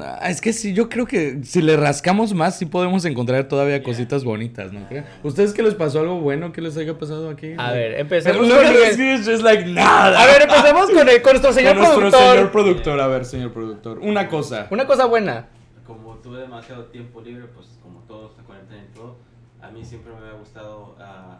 [0.00, 3.82] Ah, Es que sí, yo creo que si le rascamos más, sí podemos encontrar todavía
[3.82, 5.04] cositas bonitas, ¿no creen?
[5.22, 7.52] ¿Ustedes qué les pasó algo bueno que les haya pasado aquí?
[7.58, 10.20] A ver, empecemos con el- que like nada.
[10.22, 12.32] A ver, empecemos con, el, con nuestro señor Con nuestro productor.
[12.34, 13.98] señor productor, a ver, señor productor.
[14.00, 14.66] Una cosa.
[14.70, 15.46] Una cosa buena.
[16.24, 19.16] Tuve demasiado tiempo libre, pues como todos esta cuarentena y todo,
[19.60, 21.38] a mí siempre me había gustado ah,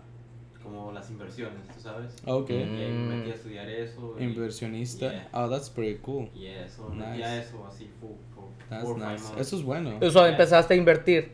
[0.62, 2.14] como las inversiones, ¿tú sabes?
[2.26, 2.50] Ok.
[2.50, 3.08] Y ahí Mm.
[3.08, 4.14] me metí a estudiar eso.
[4.18, 5.10] y- Inversionista.
[5.10, 5.28] Yeah.
[5.32, 6.28] Oh, that's pretty cool.
[6.34, 7.48] Y eso, me metí a Nice.
[7.48, 9.40] eso así full, por That's nice.
[9.40, 9.98] Eso es bueno.
[10.00, 11.32] O sea, empezaste a invertir.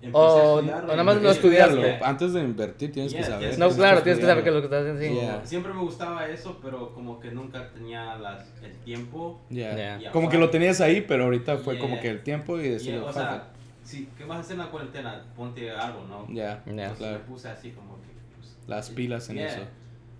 [0.00, 1.48] Empecé o- a o nada más estudiaste.
[1.48, 2.04] Estudiarlo.
[2.06, 3.40] Antes de invertir tienes Yeah, que saber.
[3.40, 5.20] tienes No, que claro, tienes que saber qué es lo que estás haciendo.
[5.20, 5.26] sí.
[5.26, 5.44] Yeah.
[5.46, 9.40] Siempre me gustaba eso, pero como que nunca tenía las, el tiempo.
[9.50, 10.10] Yeah.
[10.12, 11.80] Como que lo tenías ahí, pero ahorita fue Yeah.
[11.80, 13.48] como que el tiempo y Y, decir, o sea,
[13.82, 15.24] si, ¿qué vas a hacer en la cuarentena?
[15.34, 16.26] Ponte algo, ¿no?
[16.32, 17.18] Ya, claro.
[17.18, 18.08] me puse así como que...
[18.36, 19.46] Pues, Las pilas en Yeah.
[19.46, 19.60] eso.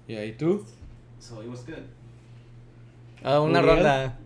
[0.09, 0.65] Yeah, ¿y tú?
[1.21, 1.75] So it was good.
[3.23, 4.19] Ah, una ronda.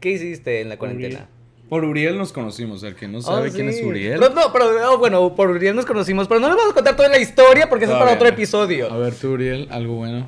[0.00, 1.28] ¿Qué hiciste en la cuarentena?
[1.68, 3.84] Por Uriel nos conocimos, el que no sabe Oh, quién es sí.
[3.84, 4.18] Uriel.
[4.20, 6.96] No, no, pero oh, bueno, por Uriel nos conocimos, pero no les vamos a contar
[6.96, 8.90] toda la historia porque eso es para otro episodio.
[8.90, 10.26] A ver, tú, Uriel, algo bueno.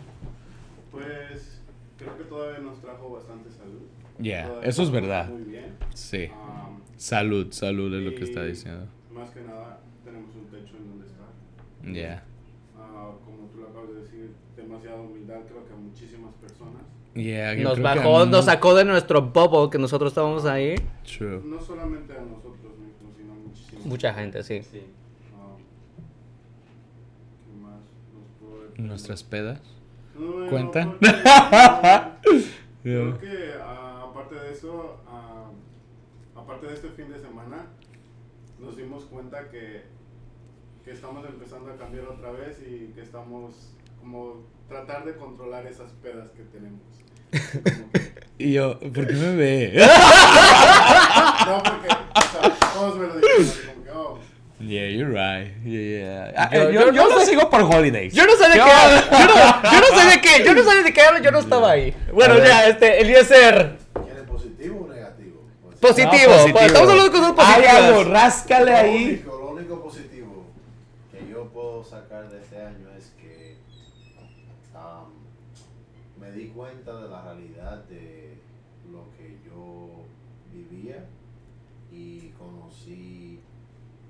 [0.91, 1.61] Pues
[1.97, 3.80] creo que todavía nos trajo bastante salud.
[4.20, 5.28] Yeah, Todavía eso es verdad.
[5.30, 5.76] Muy bien.
[5.95, 6.26] Sí.
[6.32, 8.86] Am, Salud, salud es lo que está diciendo.
[9.11, 11.93] Más que nada, tenemos un techo en donde estar.
[11.95, 12.22] Yeah.
[12.78, 16.82] Ah, como tú lo acabas de decir, demasiada humildad, creo que a muchísimas personas.
[17.14, 20.76] Yeah, Nos bajó, mí- nos sacó de nuestro bubble que nosotros estábamos ahí.
[21.04, 21.40] True.
[21.44, 24.62] No solamente a nosotros mismos, sino a muchísimas Mucha gente, sí.
[24.62, 24.82] Sí.
[25.34, 25.56] Ah,
[27.46, 27.80] ¿Qué más
[28.14, 28.80] nos puedo decir?
[28.84, 29.61] Nuestras pedas.
[30.16, 30.96] No, ¿Cuentan?
[32.82, 35.50] Creo que ah, aparte de eso, ah,
[36.36, 37.66] aparte de este fin de semana,
[38.58, 39.82] nos dimos cuenta que,
[40.84, 45.90] que estamos empezando a cambiar otra vez y que estamos como tratar de controlar esas
[46.02, 46.80] pedas que tenemos.
[47.30, 49.72] Que- Y yo, ¿por qué me ve?
[51.46, 54.18] no, porque o sea, todos me lo dijeron, así como que, oh,
[54.60, 55.54] Yeah, you're right.
[55.62, 56.32] Yeah, yeah.
[56.36, 58.14] Ah, Yo- eh, yo- yo, lo sé- sigo por holidays.
[58.14, 59.04] Yo no sé de qué habla.
[59.10, 60.44] Yo no, yo no sé de qué.
[60.44, 61.20] Yo no sé de qué habla.
[61.20, 61.94] Yo no estaba ahí.
[62.14, 63.76] Bueno, ya, este, Eliezer.
[64.04, 65.42] ¿Quiere positivo o negativo?
[65.80, 66.10] Positivo.
[66.32, 66.58] No, positivo.
[66.60, 68.22] Estamos hablando de cosas Hay algo, positivas.
[68.22, 69.04] ráscale ahí.
[69.06, 70.46] único, lo único positivo
[71.12, 73.56] que yo puedo sacar de este año es que
[74.74, 75.04] am,
[76.20, 78.36] me di cuenta de la realidad de
[78.92, 80.04] lo que yo
[80.52, 81.06] vivía
[81.90, 83.40] y conocí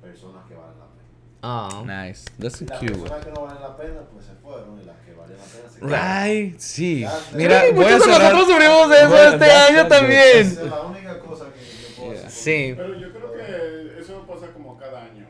[0.03, 0.99] personas que valen la pena.
[1.43, 1.83] Ah.
[1.87, 2.25] Nice.
[2.41, 2.93] That's las cute.
[2.93, 5.71] personas que no valen la pena pues se fueron y las que valen la pena
[5.71, 6.27] se quedaron.
[6.27, 7.07] Right, sí.
[7.35, 10.39] Mira, Sí, muchos de nosotros sufrimos de eso Bueno, este año también.
[10.41, 12.23] Esa es la única cosa que yo puedo Yeah.
[12.25, 12.43] decir.
[12.43, 12.75] Sí.
[12.77, 15.27] pero yo creo que eso pasa como cada año.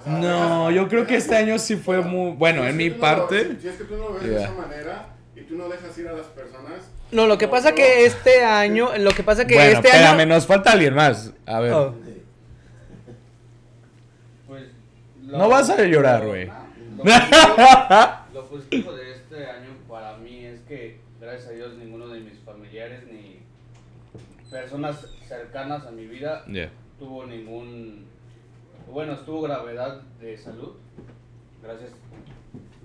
[0.00, 2.88] O sea, No, yo creo que este año sí fue muy bueno si en mi
[2.88, 3.56] no parte.
[3.56, 4.38] si, si es que tú no lo ves Yeah.
[4.38, 5.15] de esa manera
[5.56, 6.90] tú no dejas ir a las personas.
[7.12, 7.76] No, lo que no, pasa no.
[7.76, 10.34] que este año, lo que pasa que Bueno, este espérame, año.
[10.34, 11.32] nos falta alguien más.
[11.46, 11.72] A ver.
[11.72, 11.94] Oh.
[14.46, 14.64] Pues,
[15.22, 16.46] No vas a llorar, güey.
[16.46, 17.14] Lo positivo,
[18.34, 22.38] lo positivo de este año para mí es que, gracias a Dios, ninguno de mis
[22.40, 23.40] familiares ni
[24.50, 26.70] personas cercanas a mi vida Yeah.
[26.98, 28.06] tuvo ningún,
[28.90, 30.74] bueno, estuvo gravedad de salud.
[31.62, 31.90] Gracias,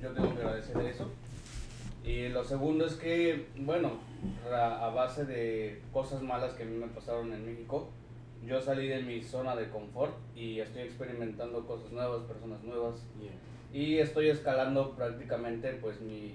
[0.02, 1.12] yo tengo que agradecer eso.
[2.06, 3.92] Y lo segundo es que, bueno,
[4.52, 7.90] a base de cosas malas que a mí me pasaron en México,
[8.46, 13.06] yo salí de mi zona de confort y estoy experimentando cosas nuevas, personas nuevas.
[13.72, 16.34] Y estoy escalando prácticamente pues mi,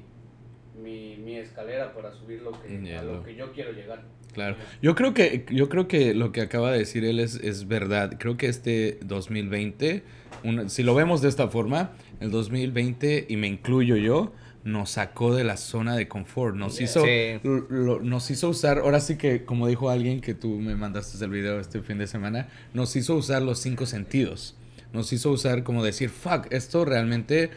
[0.81, 4.03] mi, mi escalera para subir lo que, Ya, a lo que yo quiero llegar.
[4.33, 4.57] Claro.
[4.83, 8.17] Yo creo que, yo creo que lo que acaba de decir él es, es verdad.
[8.19, 10.03] Creo que este 2020,
[10.45, 14.33] un- si lo vemos de esta forma, el 2020, y me incluyo yo,
[14.67, 16.57] nos sacó de la zona de confort.
[16.57, 17.41] Nos hizo, Sí.
[17.45, 21.25] lo- lo- nos hizo usar, ahora sí que, como dijo alguien que tú me mandaste
[21.25, 24.57] el video este fin de semana, nos hizo usar los cinco sentidos.
[24.93, 27.51] Nos hizo usar como decir, fuck, esto realmente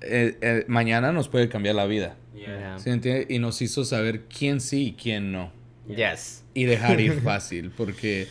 [0.00, 2.16] eh, eh, mañana nos puede cambiar la vida.
[2.34, 2.78] Yeah.
[2.78, 3.26] ¿Sí me entiende?
[3.28, 5.50] Y nos hizo saber quién sí y quién no
[5.88, 6.44] Yes.
[6.54, 8.28] y dejar ir fácil, porque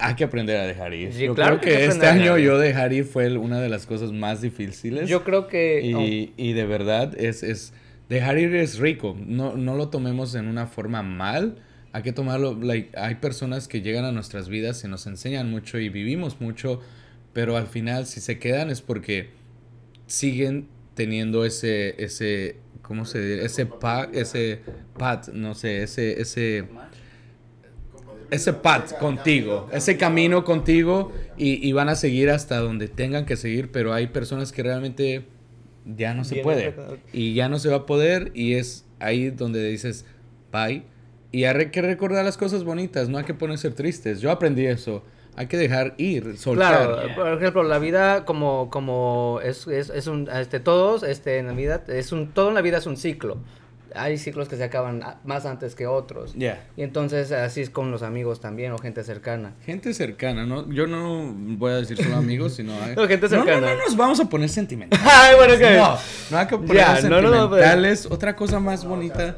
[0.00, 1.12] hay que aprender a dejar ir.
[1.12, 4.12] Sí, yo claro creo que este año yo dejar ir fue una de las cosas
[4.12, 5.08] más difíciles.
[5.08, 5.80] Yo creo que...
[5.82, 7.72] y, y de verdad es, es
[8.08, 9.16] dejar ir es rico.
[9.24, 11.56] No, no lo tomemos en una forma mal.
[11.92, 15.78] Hay que tomarlo, like, hay personas que llegan a nuestras vidas y nos enseñan mucho
[15.78, 16.80] y vivimos mucho,
[17.32, 19.30] pero al final si se quedan es porque
[20.06, 23.44] siguen teniendo ese, ese, ¿cómo se dice?
[23.44, 24.60] Ese pa, ese
[24.98, 26.66] pat, no sé, ese, ese,
[28.30, 33.36] ese pat contigo, ese camino contigo y, y van a seguir hasta donde tengan que
[33.36, 35.24] seguir, pero hay personas que realmente
[35.84, 36.74] ya no se puede
[37.12, 40.04] y ya no se va a poder y es ahí donde dices
[40.52, 40.84] bye
[41.32, 44.20] y hay que recordar las cosas bonitas, no hay que ponerse tristes.
[44.20, 45.04] Yo aprendí eso,
[45.36, 46.86] hay que dejar ir, soltar.
[46.86, 51.46] Claro, por ejemplo, la vida como, como es, es, es un, este, todos, este, en
[51.46, 53.38] la vida, es un, todo en la vida es un ciclo.
[53.94, 56.32] Hay ciclos que se acaban más antes que otros.
[56.34, 56.64] Ya.
[56.76, 59.54] Y entonces así es con los amigos también o gente cercana.
[59.64, 60.70] Gente cercana, ¿no?
[60.72, 62.72] Yo no voy a decir solo amigos, sino...
[62.82, 63.74] hay- No, gente No, no, cercana.
[63.74, 65.04] no, nos vamos a poner sentimentales.
[65.10, 65.76] Ay, bueno, que...
[65.76, 65.96] No,
[66.30, 67.62] no hay que poner Ya, no, no, no, pues.
[67.62, 68.06] sentimentales.
[68.10, 69.34] Otra cosa más bonita.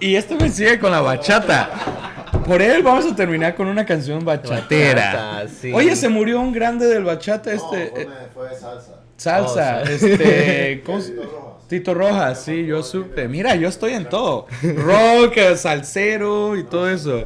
[0.00, 1.70] Y este me sigue con la bachata.
[2.46, 5.12] Por él vamos a terminar con una canción bachatera.
[5.14, 5.72] Bachata, sí.
[5.72, 7.90] Oye, se murió un grande del bachata, No, este...
[7.90, 9.00] fue, eh, fue salsa.
[9.16, 10.82] salsa, Oh, este...
[10.86, 11.14] ¿cómo se-
[11.68, 12.42] Tito Rojas.
[12.44, 13.28] Sí, yo supe.
[13.28, 14.46] Mira, yo estoy en todo.
[14.62, 17.24] Rock, eh, salsero y todo eso.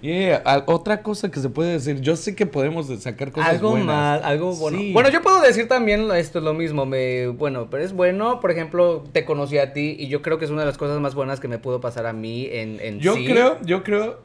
[0.00, 3.70] Yeah, a- otra cosa que se puede decir, yo sé que podemos sacar cosas algo
[3.70, 3.86] buenas.
[3.86, 4.78] más, algo bueno.
[4.78, 4.92] Sí.
[4.92, 8.52] Bueno, yo puedo decir también esto es lo mismo, me bueno, pero es bueno, por
[8.52, 11.16] ejemplo, te conocí a ti y yo creo que es una de las cosas más
[11.16, 13.24] buenas que me pudo pasar a mí en, en Yo sí.
[13.26, 14.20] creo, yo creo,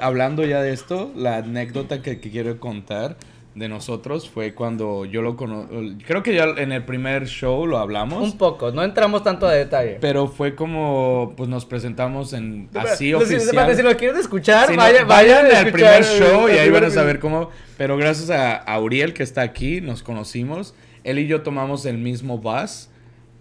[0.00, 3.16] hablando ya de esto, la anécdota que, que quiero contar
[3.54, 7.78] de nosotros fue cuando yo lo conocí, creo que ya en el primer show lo
[7.78, 9.98] hablamos, un poco, no entramos tanto a detalle.
[10.00, 13.76] pero fue como, pues nos presentamos en así Pero, oficial.
[13.76, 16.84] Si lo quieren escuchar, no, vayan vayan al escuchar primer show y el ahí van
[16.84, 17.50] a saber cómo.
[17.76, 20.74] Pero gracias a Auriel que está aquí, nos conocimos.
[21.04, 22.88] Él y yo tomamos el mismo bus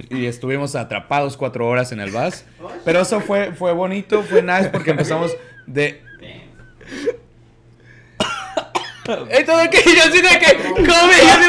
[0.09, 2.43] y estuvimos atrapados cuatro horas en el bus.
[2.83, 5.35] Pero eso fue, fue bonito, fue nice porque empezamos
[5.67, 6.01] de.
[9.29, 11.47] Entonces, que yo así de que, comí, yo así,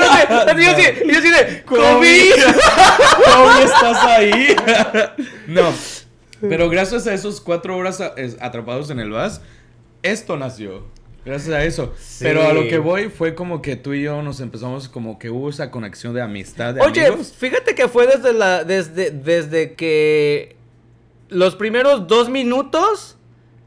[0.62, 2.30] yo así, yo así de, comí.
[3.24, 4.56] ¿Cómo estás ahí?
[5.46, 5.72] no.
[6.40, 8.00] Pero gracias a esos cuatro horas
[8.40, 9.40] atrapados en el bus,
[10.02, 10.84] esto nació.
[11.24, 11.94] Gracias a eso.
[11.98, 12.24] Sí.
[12.24, 15.30] Pero a lo que voy fue como que tú y yo nos empezamos como que
[15.30, 17.32] hubo esa conexión de amistad, de Oye, amigos.
[17.36, 20.56] fíjate que fue desde la, desde, desde que
[21.28, 23.16] los primeros dos minutos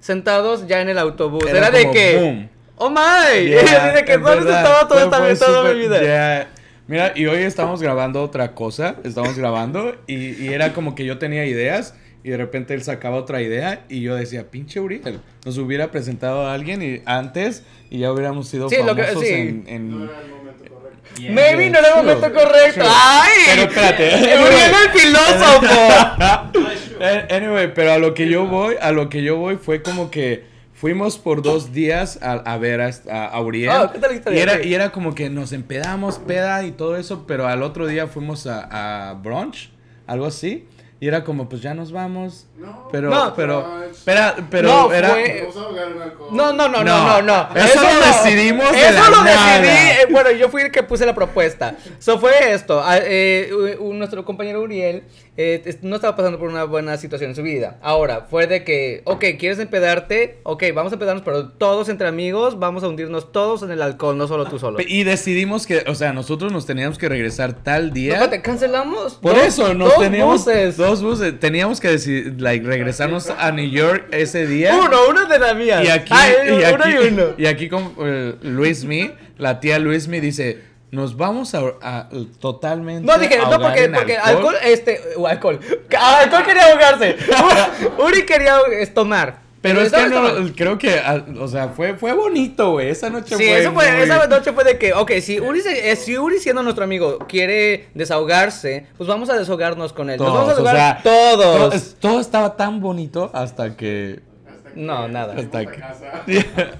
[0.02, 1.48] sentados ya en el autobus.
[1.48, 2.50] Era, de como que, boom.
[2.78, 4.88] Oh my, Ya, así de que ¿dónde verdad, estaba
[5.20, 6.04] fue toda súper- mi vida?
[6.04, 6.48] ya.
[6.88, 8.98] Mira, y hoy estamos grabando otra cosa.
[9.04, 13.18] Estamos grabando y, y era como que yo tenía ideas y de repente él sacaba
[13.18, 18.00] otra idea y yo decía, pinche Uriel, nos hubiera presentado a alguien y antes y
[18.00, 19.34] ya hubiéramos sido Sí, lo que- famosos sí.
[19.34, 19.64] en...
[19.68, 21.22] en- No era el momento correcto.
[21.22, 21.32] Yeah.
[21.32, 22.82] Maybe no era el momento correcto.
[22.82, 22.88] true.
[22.88, 23.32] ¡Ay!
[23.48, 24.16] Pero espérate.
[24.44, 26.52] Uriel el filósofo.
[27.30, 30.44] Anyway, pero a lo que yo voy, a lo que yo voy fue como que
[30.86, 33.72] fuimos por dos días a, a ver a, a, Uriel.
[33.72, 34.38] Ah, ¿qué tal historia?
[34.38, 37.88] Y era, y era como que nos empedamos, peda y todo eso, pero al otro
[37.88, 39.72] día fuimos a, a brunch,
[40.06, 40.68] algo así.
[41.00, 42.46] Y era como, pues ya nos vamos.
[42.58, 43.34] No, Pero, No.
[43.36, 45.10] pero, espera, pero No, era...
[45.10, 46.30] fue- Vamos a ahogar en alcohol.
[46.32, 47.56] No, no, no, no, No, no, no.
[47.56, 49.60] eso lo decidimos de Eso la lo nada.
[49.60, 49.78] decidí.
[49.78, 51.76] eh, bueno, yo fui el que puse la propuesta.
[52.00, 52.82] So fue esto.
[52.94, 55.04] eh, nuestro compañero Uriel
[55.38, 57.78] eh, no estaba pasando por una buena situación en su vida.
[57.82, 60.40] Ahora, fue de que, ok, ¿quieres empedarte?
[60.44, 64.18] Ok, vamos a empedarnos, pero todos entre amigos, vamos a hundirnos todos en el alcohol,
[64.18, 64.78] no solo tú solo.
[64.88, 68.12] Y decidimos que, o sea, nosotros nos teníamos que regresar tal día.
[68.18, 69.16] No, espérate, cancelamos.
[69.16, 70.78] Por dos- eso nos dos teníamos buses.
[70.78, 71.38] dos buses.
[71.38, 74.76] Teníamos que decir, like, regresarnos a New York ese día.
[74.76, 75.84] Uno, uno de la mía.
[75.84, 76.14] Y aquí,
[76.48, 77.24] y uno aquí, y uno.
[77.38, 83.18] y aquí con eh, Luismi, la tía Luismi dice, nos vamos a, a- totalmente No,
[83.18, 85.60] dije, no, porque, porque alcohol, este, uh, alcohol.
[85.98, 87.16] Alcohol quería ahogarse.
[88.06, 89.45] Uri quería es, tomar.
[89.68, 92.90] Pero es que ¿sabes no, creo que, ah, o sea, fue, fue bonito, güey.
[92.90, 93.70] Esa noche Sí, fue.
[93.70, 96.84] muy- esa noche fue de que, ok, si Uri, se- eh, si Uri siendo nuestro
[96.84, 100.18] amigo quiere desahogarse, pues vamos a desahogarnos con él.
[100.20, 101.58] Nos vamos a Todos, o desahogar sea, todos.
[101.60, 104.22] todo, es- todo estaba tan bonito hasta que.
[104.48, 105.36] Hasta que No, nada.
[105.38, 106.24] Hasta que- casa.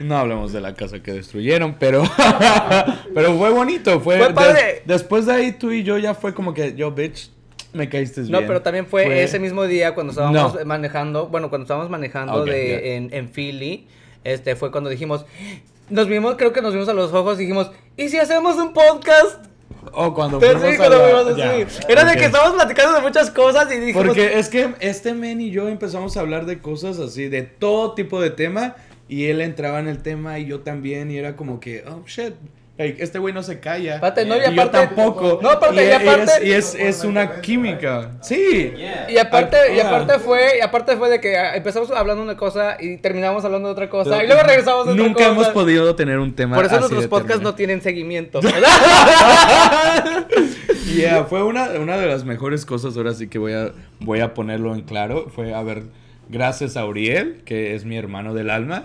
[0.00, 2.02] No hablemos de la casa que destruyeron, pero
[3.14, 4.62] pero fue bonito, fue, Fue padre.
[4.62, 7.30] des- después de ahí tú y yo ya fue como que yo bitch
[7.72, 8.32] me caíste bien.
[8.32, 10.64] No, pero también fue, ese mismo día cuando estábamos No.
[10.64, 13.86] manejando, bueno, cuando estábamos manejando de, en, en Philly,
[14.24, 15.24] este fue cuando dijimos,
[15.90, 18.72] nos vimos, creo que nos vimos a los ojos y dijimos, ¿y si hacemos un
[18.72, 19.44] podcast?
[19.92, 21.66] O cuando fuimos sí, a la- ya.
[21.88, 25.40] Era de que estábamos platicando de muchas cosas y dijimos, Porque es que este men
[25.40, 28.76] y yo empezamos a hablar de cosas así, de todo tipo de tema,
[29.08, 32.34] y él entraba en el tema y yo también, y era como que, oh shit,
[32.78, 33.96] like, este güey no se calla.
[33.98, 35.40] Aparte, no, y y yo tampoco.
[35.42, 38.12] No, aparte, y, y aparte- es, es, es una química.
[38.22, 38.72] Sí.
[38.76, 39.10] Yeah.
[39.10, 42.96] Y aparte, y aparte fue, y aparte fue de que empezamos hablando una cosa y
[42.98, 45.28] terminamos hablando de otra cosa Pero y luego regresamos a otra Nunca cosa.
[45.30, 48.40] hemos podido tener un tema Por eso así nuestros podcasts no tienen seguimiento.
[50.94, 54.34] Yeah, fue una, una de las mejores cosas, ahora sí que voy a, voy a
[54.34, 55.82] ponerlo en claro, fue haber,
[56.28, 58.84] gracias a Uriel, que es mi hermano del alma,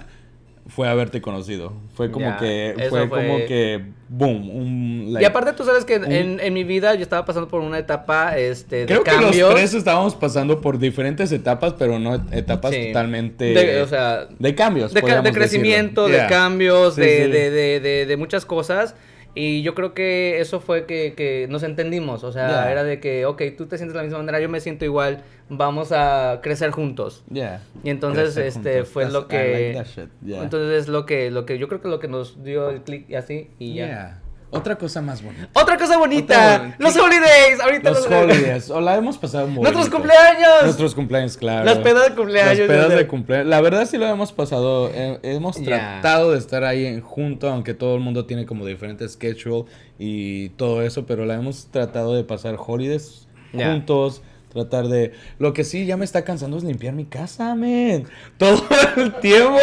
[0.67, 1.73] fue haberte conocido.
[1.93, 5.17] Fue como que, fue, fue- como que, boom, un...
[5.19, 7.77] y aparte tú sabes que un- en, en mi vida yo estaba pasando por una
[7.79, 9.35] etapa este, de Creo que cambios.
[9.37, 12.87] los tres estábamos pasando por diferentes etapas, pero no etapas Sí.
[12.87, 13.45] totalmente...
[13.53, 14.93] De- o sea, de cambios.
[14.93, 17.31] de, ca- de crecimiento, de cambios, Sí, de, sí.
[17.31, 18.95] De, de, de, de muchas cosas.
[19.35, 22.23] Y yo creo que eso fue que, que nos entendimos.
[22.23, 22.71] O sea, Yeah.
[22.71, 25.23] era de que, ok, tú te sientes de la misma manera, yo me siento igual,
[25.49, 27.23] vamos a crecer juntos.
[27.31, 27.61] Yeah.
[27.83, 28.89] Y entonces, Crecer este, juntos.
[28.89, 29.73] fue That's- lo que...
[29.75, 30.43] like yeah.
[30.43, 33.09] Entonces es lo que, lo que yo creo que lo que nos dio el clic
[33.09, 34.19] y así y ya.
[34.53, 35.49] Otra cosa más bonita.
[35.53, 38.69] Otra cosa bonita, Otra- los holidays, ahorita Los holidays.
[38.69, 39.97] O la hemos pasado muy Nuestros bonito.
[39.97, 40.63] cumpleaños.
[40.63, 41.65] Nuestros cumpleaños, claro.
[41.65, 43.47] Las pedas de cumpleaños, Las pedas de cumpleaños.
[43.47, 44.89] La verdad sí lo hemos pasado.
[44.93, 49.13] eh, hemos tratado de estar ahí en junto, aunque todo el mundo tiene como diferentes
[49.13, 49.65] schedule
[49.99, 54.21] y todo eso, pero la hemos tratado de pasar holidays juntos.
[54.53, 55.13] Tratar de...
[55.39, 58.05] Lo que sí ya me está cansando es limpiar mi casa, men.
[58.37, 58.63] Todo
[58.97, 59.57] el tiempo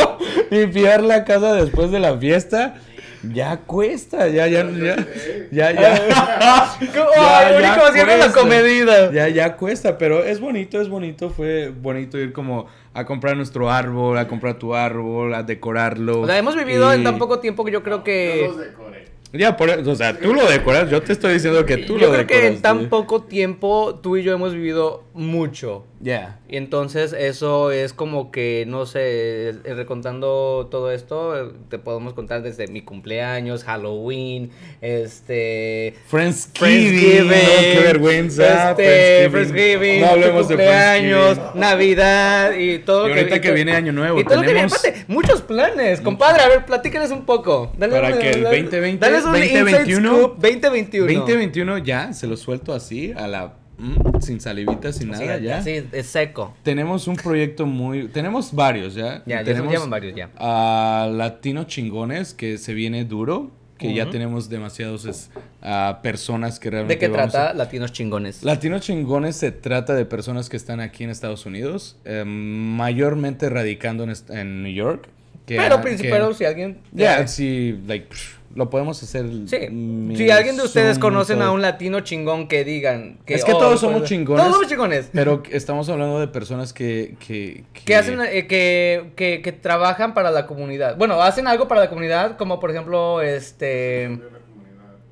[0.51, 2.75] limpiar la casa después de la fiesta.
[3.23, 4.97] Ya cuesta, ya, ya, ya,
[5.51, 6.71] ya, ya.
[8.33, 9.13] Comedida.
[9.13, 11.31] Ya, ya cuesta, pero es bonito, es bonito.
[11.31, 16.23] Fue bonito ir como a comprar nuestro árbol, a comprar tu árbol, a decorarlo.
[16.23, 18.45] O sea, hemos vivido en tan poco tiempo que yo creo Yo que...
[18.49, 19.11] los decoré.
[19.33, 22.07] Ya, por eso, o sea, tú lo decoras, yo te estoy diciendo que tú yo
[22.09, 22.41] lo creo decoras.
[22.41, 25.85] que en tan poco tiempo tú y yo hemos vivido mucho.
[26.03, 26.39] Ya.
[26.49, 32.69] Y entonces eso es como que, no sé, recontando todo esto, te podemos contar desde
[32.69, 35.95] mi cumpleaños, Halloween, este...
[36.07, 37.27] Friendsgiving.
[37.29, 38.71] No, qué vergüenza.
[38.71, 41.39] Este, Friendsgiving, No hablemos de cumpleaños.
[41.55, 44.55] Navidad y todo Y lo ahorita y que viene Año Nuevo, Y todo lo que
[44.55, 46.01] viene, tenemos- muchos planes.
[46.01, 47.73] Compadre, a ver, platícales un poco.
[47.77, 51.13] Dale Para un- que el dale- 2020, dales un inside 2021, scoop, 2021.
[51.21, 53.55] 2021 ya, se lo suelto así, a la...
[53.81, 55.63] mm, sin salivita, sin Sí, nada, ya.
[55.63, 56.55] Sí, es seco.
[56.63, 58.09] Tenemos un proyecto muy...
[58.09, 59.23] Tenemos varios, ¿ya?
[59.27, 60.31] Ya, ya tenemos llevan varios ya.
[60.37, 65.31] a Latino Chingones, que se viene duro, que ya tenemos demasiados es,
[65.63, 68.43] a personas que realmente ¿De qué vamos trata a- Latinos Chingones?
[68.43, 74.05] Latinos Chingones se trata de personas que están aquí en Estados Unidos, eh, mayormente radicando
[74.05, 75.09] en, en New York.
[75.47, 76.79] que- pero, que- princip- pero si alguien...
[76.93, 79.27] Ya, sí, like, psh, lo podemos hacer.
[79.47, 81.49] Sí, mi si alguien de ustedes Zoom, conocen todo.
[81.49, 83.35] a un latino chingón que digan que...
[83.35, 84.43] Es que oh, todos somos chingones.
[84.43, 85.09] Todos somos chingones.
[85.13, 87.15] Pero estamos hablando de personas que...
[87.25, 90.97] Que, Que hacen, eh, que, que, que trabajan para la comunidad.
[90.97, 94.19] Bueno, hacen algo para la comunidad, como por ejemplo, este...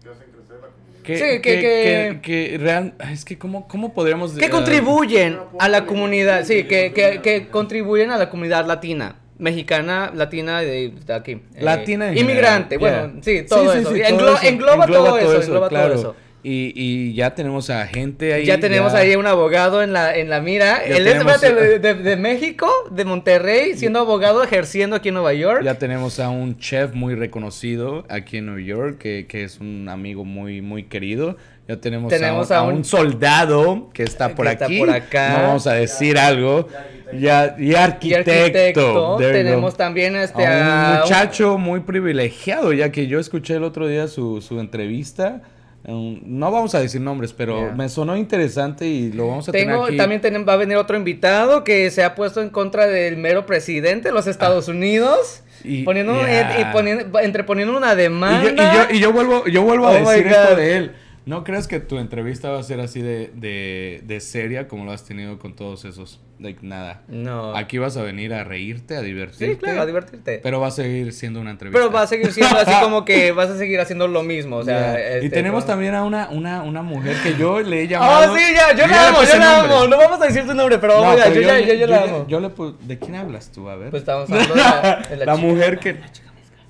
[0.03, 1.03] Que hacen crecer la comunidad.
[1.05, 4.33] que, Sí, que, que- que, que- que real- es que cómo, cómo podríamos...
[4.33, 9.17] Que contribuyen a la comunidad, sí, que, que, que contribuyen a la comunidad latina.
[9.39, 11.33] Mexicana, latina de, de aquí.
[11.33, 13.41] eh, Latina en Inmigrante, general, bueno, yeah.
[13.43, 13.95] sí, todo eso.
[13.95, 15.89] Englo- eso, engloba, todo, eso, engloba claro.
[15.95, 16.17] todo eso.
[16.43, 18.47] Y, y ya tenemos a gente ahí.
[18.47, 20.87] Ya tenemos ahí un abogado en la, en la mira.
[20.89, 25.09] Ya Él es tenemos- espérate, de, de- de México, de Monterrey, siendo abogado, ejerciendo aquí
[25.09, 25.63] en Nueva York.
[25.65, 29.89] Ya tenemos a un chef muy reconocido aquí en New York, que, que es un
[29.89, 31.37] amigo muy, muy querido.
[31.69, 34.65] Ya tenemos, Tenemos a, a un, un- a un soldado que está por Que está
[34.65, 34.79] aquí.
[34.79, 35.37] por acá.
[35.37, 36.67] No vamos a decir algo.
[37.13, 39.17] Ya, y y arquitecto.
[39.19, 43.65] Tenemos también este, a un a un- muchacho muy privilegiado, ya que yo escuché el
[43.65, 45.43] otro día su, su entrevista.
[45.85, 47.73] un- no vamos a decir nombres, pero Yeah.
[47.75, 50.21] me sonó interesante y lo vamos a Tengo, tener aquí.
[50.21, 54.09] también va a venir otro invitado que se ha puesto en contra del mero presidente
[54.09, 55.43] de los Estados Unidos.
[55.45, 55.61] Ah.
[55.65, 56.61] Y- poniendo, yeah.
[56.61, 58.51] y poniendo, entreponiendo una Y yo, demanda.
[58.51, 60.93] y yo- y yo vuelvo, yo vuelvo a Oh decir esto de él.
[61.29, 64.93] ¿No crees que tu entrevista va a ser así de, de, de seria como lo
[64.93, 66.21] has tenido con todos esos?
[66.41, 67.03] Like, nada.
[67.09, 67.55] No.
[67.55, 69.53] Aquí vas a venir a reírte, a divertirte.
[69.55, 70.41] Sí, claro, a divertirte.
[70.43, 71.79] Pero va a seguir siendo una entrevista.
[71.81, 74.57] Pero va a seguir siendo así como que vas a seguir haciendo lo mismo.
[74.57, 75.13] O sea, Yeah.
[75.15, 78.35] y este, tenemos también a una, una, una mujer que yo le he Oh, llamado.
[78.35, 79.75] sí, ya, yo la amo, yo la nombre.
[79.77, 79.87] amo.
[79.89, 81.97] No vamos a decir tu nombre, pero No, vamos pero yo, ya, yo, ya la
[82.07, 82.27] le- amo.
[82.27, 82.51] yo le
[82.87, 83.69] ¿De quién hablas tú?
[83.69, 83.91] A ver.
[83.91, 85.47] Pues estamos hablando de la, de la la chica.
[85.47, 85.97] mujer que.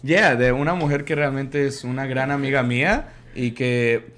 [0.03, 4.18] Yeah, de una mujer que realmente es una gran amiga mía y que.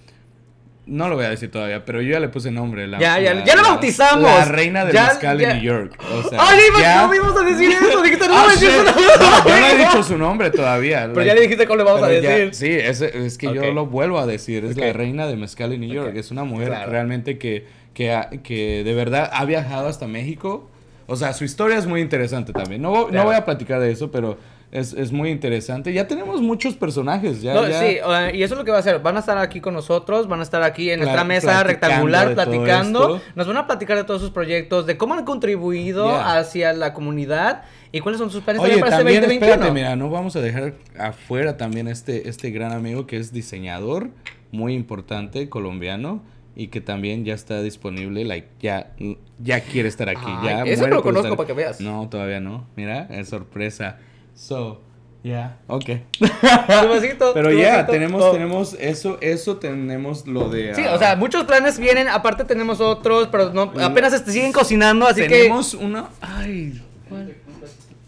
[0.91, 2.89] No lo voy a decir todavía, pero yo ya le puse nombre.
[2.89, 4.25] La, Ya, ya, ya la bautizamos.
[4.25, 5.49] La reina del Ya, mezcal ya.
[5.49, 5.97] de New York.
[6.13, 6.39] O sea,
[6.81, 8.03] ya- no íbamos a decir eso.
[8.03, 8.57] Dijiste, no nombre.
[8.57, 11.09] No, yo no he dicho su nombre todavía.
[11.15, 12.53] Pero ya le dijiste cómo le vamos a decir.
[12.55, 14.65] sí, es, es que yo lo vuelvo a decir.
[14.65, 16.13] Es la reina de mezcal en New York.
[16.17, 16.91] Es una mujer Claro.
[16.91, 20.69] realmente que, que, ha- que de verdad ha viajado hasta México.
[21.07, 22.83] O sea, su historia es muy interesante también.
[22.83, 23.27] No, no Claro.
[23.27, 24.39] voy a platicar de eso, pero
[24.73, 25.93] es, es muy interesante.
[25.93, 27.43] Ya tenemos muchos personajes.
[27.43, 29.01] Ya, No, ya- sí, uh, y eso es lo que va a hacer.
[29.01, 32.35] Van a estar aquí con nosotros, van a estar aquí en Pla- nuestra mesa rectangular
[32.35, 33.21] platicando.
[33.35, 36.39] Nos van a platicar de todos sus proyectos, de cómo han contribuido Yeah.
[36.39, 37.63] hacia la comunidad
[37.93, 39.75] y cuáles son sus planes Oye, también para también este espérate, 2021.
[39.75, 44.11] mira, no vamos a dejar afuera también este, este gran amigo que es diseñador,
[44.53, 46.23] muy importante, colombiano,
[46.57, 48.93] y que también ya está disponible, like, ya,
[49.39, 50.21] ya quiere estar aquí.
[50.27, 51.81] Ay, ya ese lo conozco estar- para que veas.
[51.81, 53.99] No, todavía no, mira, es sorpresa.
[54.41, 54.81] So,
[55.23, 55.85] ya, ok.
[57.35, 57.93] Pero ya, vasito.
[57.93, 58.33] tenemos, Oh.
[58.33, 60.75] tenemos eso, eso tenemos lo de...
[60.75, 64.53] Sí, ah, o sea, muchos planes vienen, aparte tenemos otros, pero no, apenas se siguen
[64.53, 66.81] cocinando, así tenemos uno, ay,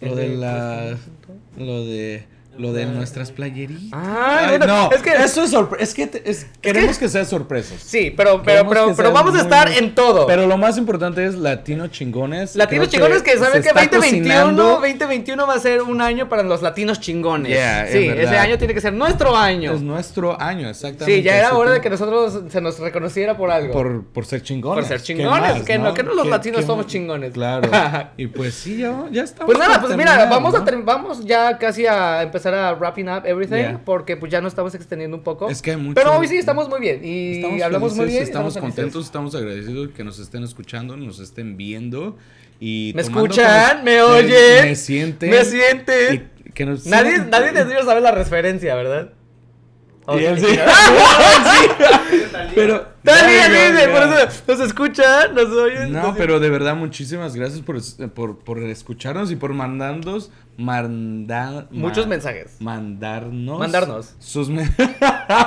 [0.00, 0.96] lo de la,
[1.58, 2.24] lo de...
[2.58, 3.82] Lo de nuestras playeritas.
[3.92, 5.82] Ay, Ay, no, es que- eso es sorpresa.
[5.82, 7.76] Es que te- es- queremos que sea que...
[7.82, 10.26] Sí, pero, pero, pero, que pero sea vamos a estar muy- en todo.
[10.26, 12.54] Pero lo más importante es Latino Chingones.
[12.54, 14.62] Latinos chingones que se saben que está 2021, cocinando.
[14.80, 17.50] 2021 va a ser un año para los latinos chingones.
[17.52, 19.72] Yeah, sí, ese año tiene que ser nuestro año.
[19.72, 21.16] Es nuestro año, exactamente.
[21.16, 23.72] Sí, ya era hora que- de que nosotros se nos reconociera por algo.
[23.72, 24.84] Por, por ser chingones.
[24.84, 27.32] Por ser ¿Qué chingones, más, que no- que no los latinos somos chingones.
[27.32, 27.70] Claro.
[28.18, 29.46] y pues sí, ya, ya estamos.
[29.46, 33.56] Pues nada, pues mira, vamos a vamos ya casi a empezar a wrapping up everything
[33.56, 33.80] Yeah.
[33.84, 35.48] porque pues ya nos estamos extendiendo un poco.
[35.48, 38.12] Es que hay mucho- Pero hoy sí estamos muy bien y Estamos hablamos muy felices,
[38.20, 38.22] bien.
[38.22, 38.74] y Estamos, felices.
[38.74, 42.16] contentos, estamos agradecidos que nos estén escuchando, nos estén viendo.
[42.60, 43.76] Y ¿Me escuchan?
[43.76, 44.64] con- ¿Me oyen?
[44.64, 45.30] Me sienten.
[45.30, 46.30] ¿Me sienten?
[46.46, 49.12] y que nos Nadie, nadie de ellos sabe la referencia, ¿verdad?
[50.06, 50.46] Oh, Y él sí.
[50.46, 50.58] sí.
[52.54, 52.92] Pero.
[53.02, 55.92] Talía dice, por eso nos escuchan, nos oyen.
[55.92, 57.80] No, pero de verdad, muchísimas gracias por,
[58.12, 60.30] por, por escucharnos y por mandarnos.
[60.56, 62.56] Mandar, Muchos ma- mensajes.
[62.60, 63.58] Mandarnos.
[63.58, 64.14] Mandarnos.
[64.20, 64.48] Sus,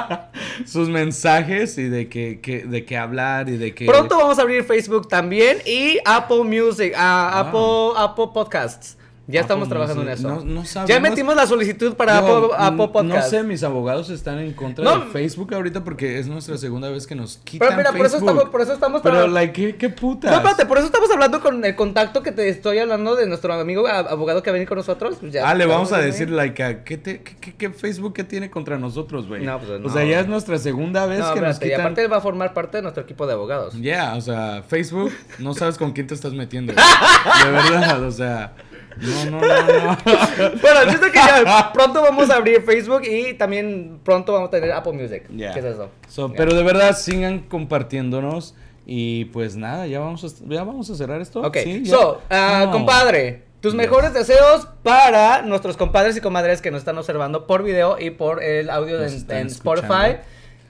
[0.66, 3.86] sus mensajes y de que, que- de qué hablar y de que.
[3.86, 7.39] Pronto vamos a abrir Facebook también y Apple Music, Ah.
[7.39, 8.97] Apple, Apple Podcasts.
[9.28, 10.28] Ya Apple estamos trabajando en eso.
[10.28, 11.09] No- no ya sabemos.
[11.09, 13.32] metimos la solicitud para Yo, Apple, Apple Podcasts.
[13.34, 14.99] No sé, mis abogados están en contra No.
[14.99, 18.17] de Facebook ahorita porque es nuestra segunda vez que nos quitan Pero mira, por eso
[18.17, 18.30] Facebook.
[18.30, 20.30] estamos, por eso estamos Pero, like, ¿qué, qué putas?
[20.30, 23.51] No, espérate, por eso estamos hablando con el contacto que te estoy hablando de nuestro
[23.53, 25.17] amigo abogado que va a venir con nosotros.
[25.19, 26.34] Pues ya ah, le vamos a decir, ahí.
[26.36, 29.43] like, ¿qué, te- qué, qué- Facebook que tiene contra nosotros, güey?
[29.43, 30.09] No, pues, O sea, no.
[30.09, 31.82] ya es nuestra segunda vez No, que nos espérate, y quitan...
[31.82, 33.73] aparte él va a formar parte de nuestro equipo de abogados.
[33.82, 36.73] Ya, o sea, Facebook, no sabes con quién te estás metiendo.
[37.45, 38.53] De verdad, o sea...
[39.02, 39.98] No, no, no, no.
[40.62, 44.48] Bueno, el chiste es que ya pronto vamos a abrir Facebook y también pronto vamos
[44.48, 45.24] a tener Apple Music.
[45.36, 45.54] Ya.
[45.54, 45.89] ¿Qué es eso?
[46.08, 46.32] So.
[46.34, 48.56] Pero de verdad, sigan compartiéndonos.
[48.88, 51.41] Y pues nada, ya vamos a, ya vamos a cerrar esto.
[51.41, 52.72] Ok, so, No.
[52.72, 53.78] compadre, tus Yes.
[53.78, 58.43] mejores deseos para nuestros compadres y comadres que nos están observando por video y por
[58.43, 59.48] el audio en, en.
[59.48, 60.18] Spotify.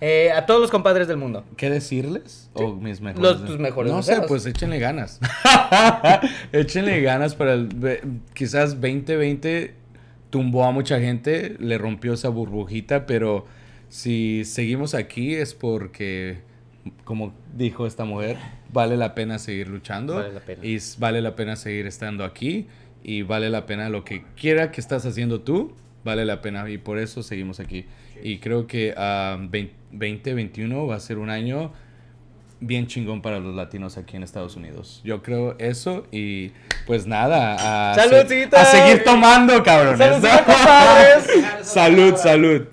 [0.02, 1.46] Eh, a todos los compadres del mundo.
[1.58, 2.50] ¿Qué decirles?
[2.54, 3.24] ¿O mis mejores?
[3.24, 5.20] Los- tus mejores No sé, pues échenle ganas.
[6.52, 7.70] échenle ganas para el...
[8.34, 9.74] Quizás 2020
[10.30, 13.46] tumbó a mucha gente, le rompió esa burbujita, pero
[13.90, 16.40] si seguimos aquí es porque,
[17.04, 18.38] como dijo esta mujer,
[18.74, 20.16] vale la pena seguir luchando.
[20.16, 20.66] Vale la pena.
[20.66, 22.68] Y vale la pena seguir estando aquí.
[23.04, 25.74] Y vale la pena lo que quiera que estás haciendo tú,
[26.04, 26.70] vale la pena.
[26.70, 27.86] Y por eso seguimos aquí.
[28.24, 31.72] Y creo que ah, 20 2021 va a ser un año
[32.60, 35.02] bien chingón para los latinos aquí en Estados Unidos.
[35.04, 36.52] Yo creo eso y
[36.86, 40.22] pues nada, a, a seguir tomando, cabrones.
[41.62, 42.68] Salud, salud.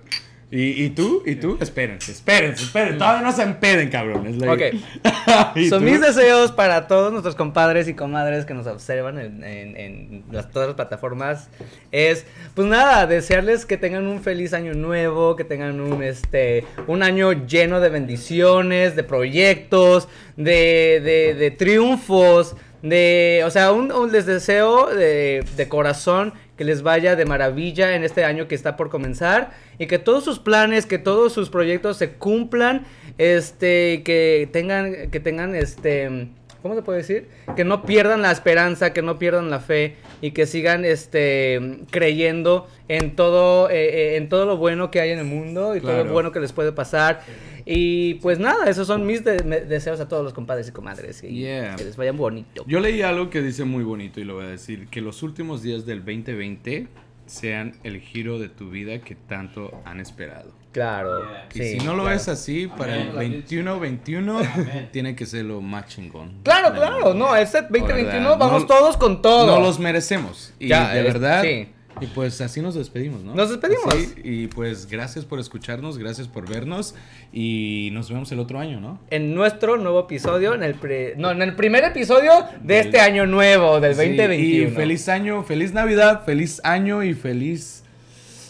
[0.55, 1.23] ¿Y, y tú?
[1.25, 1.57] ¿Y tú?
[1.63, 2.99] Espérense, espérense, espérense.
[2.99, 4.37] Todavía no se empeden, cabrones.
[4.37, 4.79] Like-
[5.57, 5.91] ¿Y Son tú?
[5.91, 10.51] mis deseos para todos nuestros compadres y comadres que nos observan en, en- en las,
[10.51, 11.49] todas las plataformas.
[11.91, 17.03] Es, pues nada, desearles que tengan un feliz año nuevo, que tengan un, este, un
[17.03, 24.13] año lleno de bendiciones, de proyectos, de, de, de triunfos, de, o sea, un, un-
[24.13, 28.77] les deseo de, de corazón que les vaya de maravilla en este año que está
[28.77, 32.85] por comenzar y que todos sus planes, que todos sus proyectos se cumplan,
[33.19, 36.29] este, que tengan, que tengan, este,
[36.63, 37.29] ¿cómo se puede decir?
[37.57, 42.67] Que no pierdan la esperanza, que no pierdan la fe y que sigan, este, creyendo
[42.89, 43.75] en todo, eh,
[44.15, 46.41] eh, en todo lo bueno que hay en el mundo y todo lo bueno que
[46.41, 47.21] les puede pasar.
[47.65, 51.23] Y pues nada, esos son mis de- deseos a todos los compadres y comadres.
[51.23, 51.77] Y Yeah.
[51.77, 52.65] Que les vayan bonito.
[52.67, 55.63] Yo leí algo que dice muy bonito y lo voy a decir, que los últimos
[55.63, 56.89] días del 2020
[57.33, 60.53] sean el giro de tu vida que tanto han esperado.
[60.73, 61.21] Claro.
[61.29, 61.49] Yeah.
[61.55, 62.17] Y sí, si no lo claro.
[62.17, 63.45] ves así, para el Amén.
[63.49, 64.89] 21-21 Amén.
[64.93, 66.41] tiene que ser lo más chingón.
[66.43, 69.47] Claro, claro, no, este 2021 verdad, vamos no- todos con todo.
[69.47, 70.53] No los merecemos.
[70.59, 71.43] Y Ya, de es- verdad.
[71.43, 71.69] sí.
[72.01, 73.35] Y pues así nos despedimos, ¿no?
[73.35, 73.87] Nos despedimos.
[73.95, 76.95] Así, y pues gracias por escucharnos, gracias por vernos
[77.33, 78.99] y nos vemos el otro año, ¿no?
[79.11, 83.01] En nuestro nuevo episodio, en el, pre- no, en el primer episodio de Del- este
[83.01, 84.69] año nuevo, del Sí, 2021.
[84.69, 87.79] y feliz año, feliz Navidad, feliz año y feliz...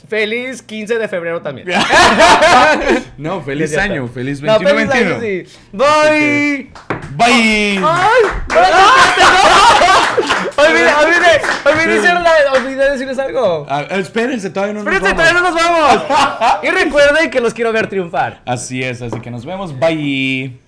[0.09, 1.69] Feliz 15 de febrero también.
[3.17, 5.47] No, feliz año, feliz No, 21 feliz año, 21.
[5.47, 5.53] sí.
[5.73, 6.71] Bye.
[7.17, 7.81] Bye.
[7.83, 9.59] ¡Ay!
[10.69, 13.67] Olvidé, olvidé, olvidé, decirle- olvidé decirles algo.
[13.69, 15.33] Ah, espérense, todavía no nos Espérense, vamos.
[15.33, 16.63] todavía no nos vamos.
[16.63, 18.41] Y recuerden que los quiero ver triunfar.
[18.47, 19.79] Así es, así que nos vemos.
[19.79, 20.59] Bye.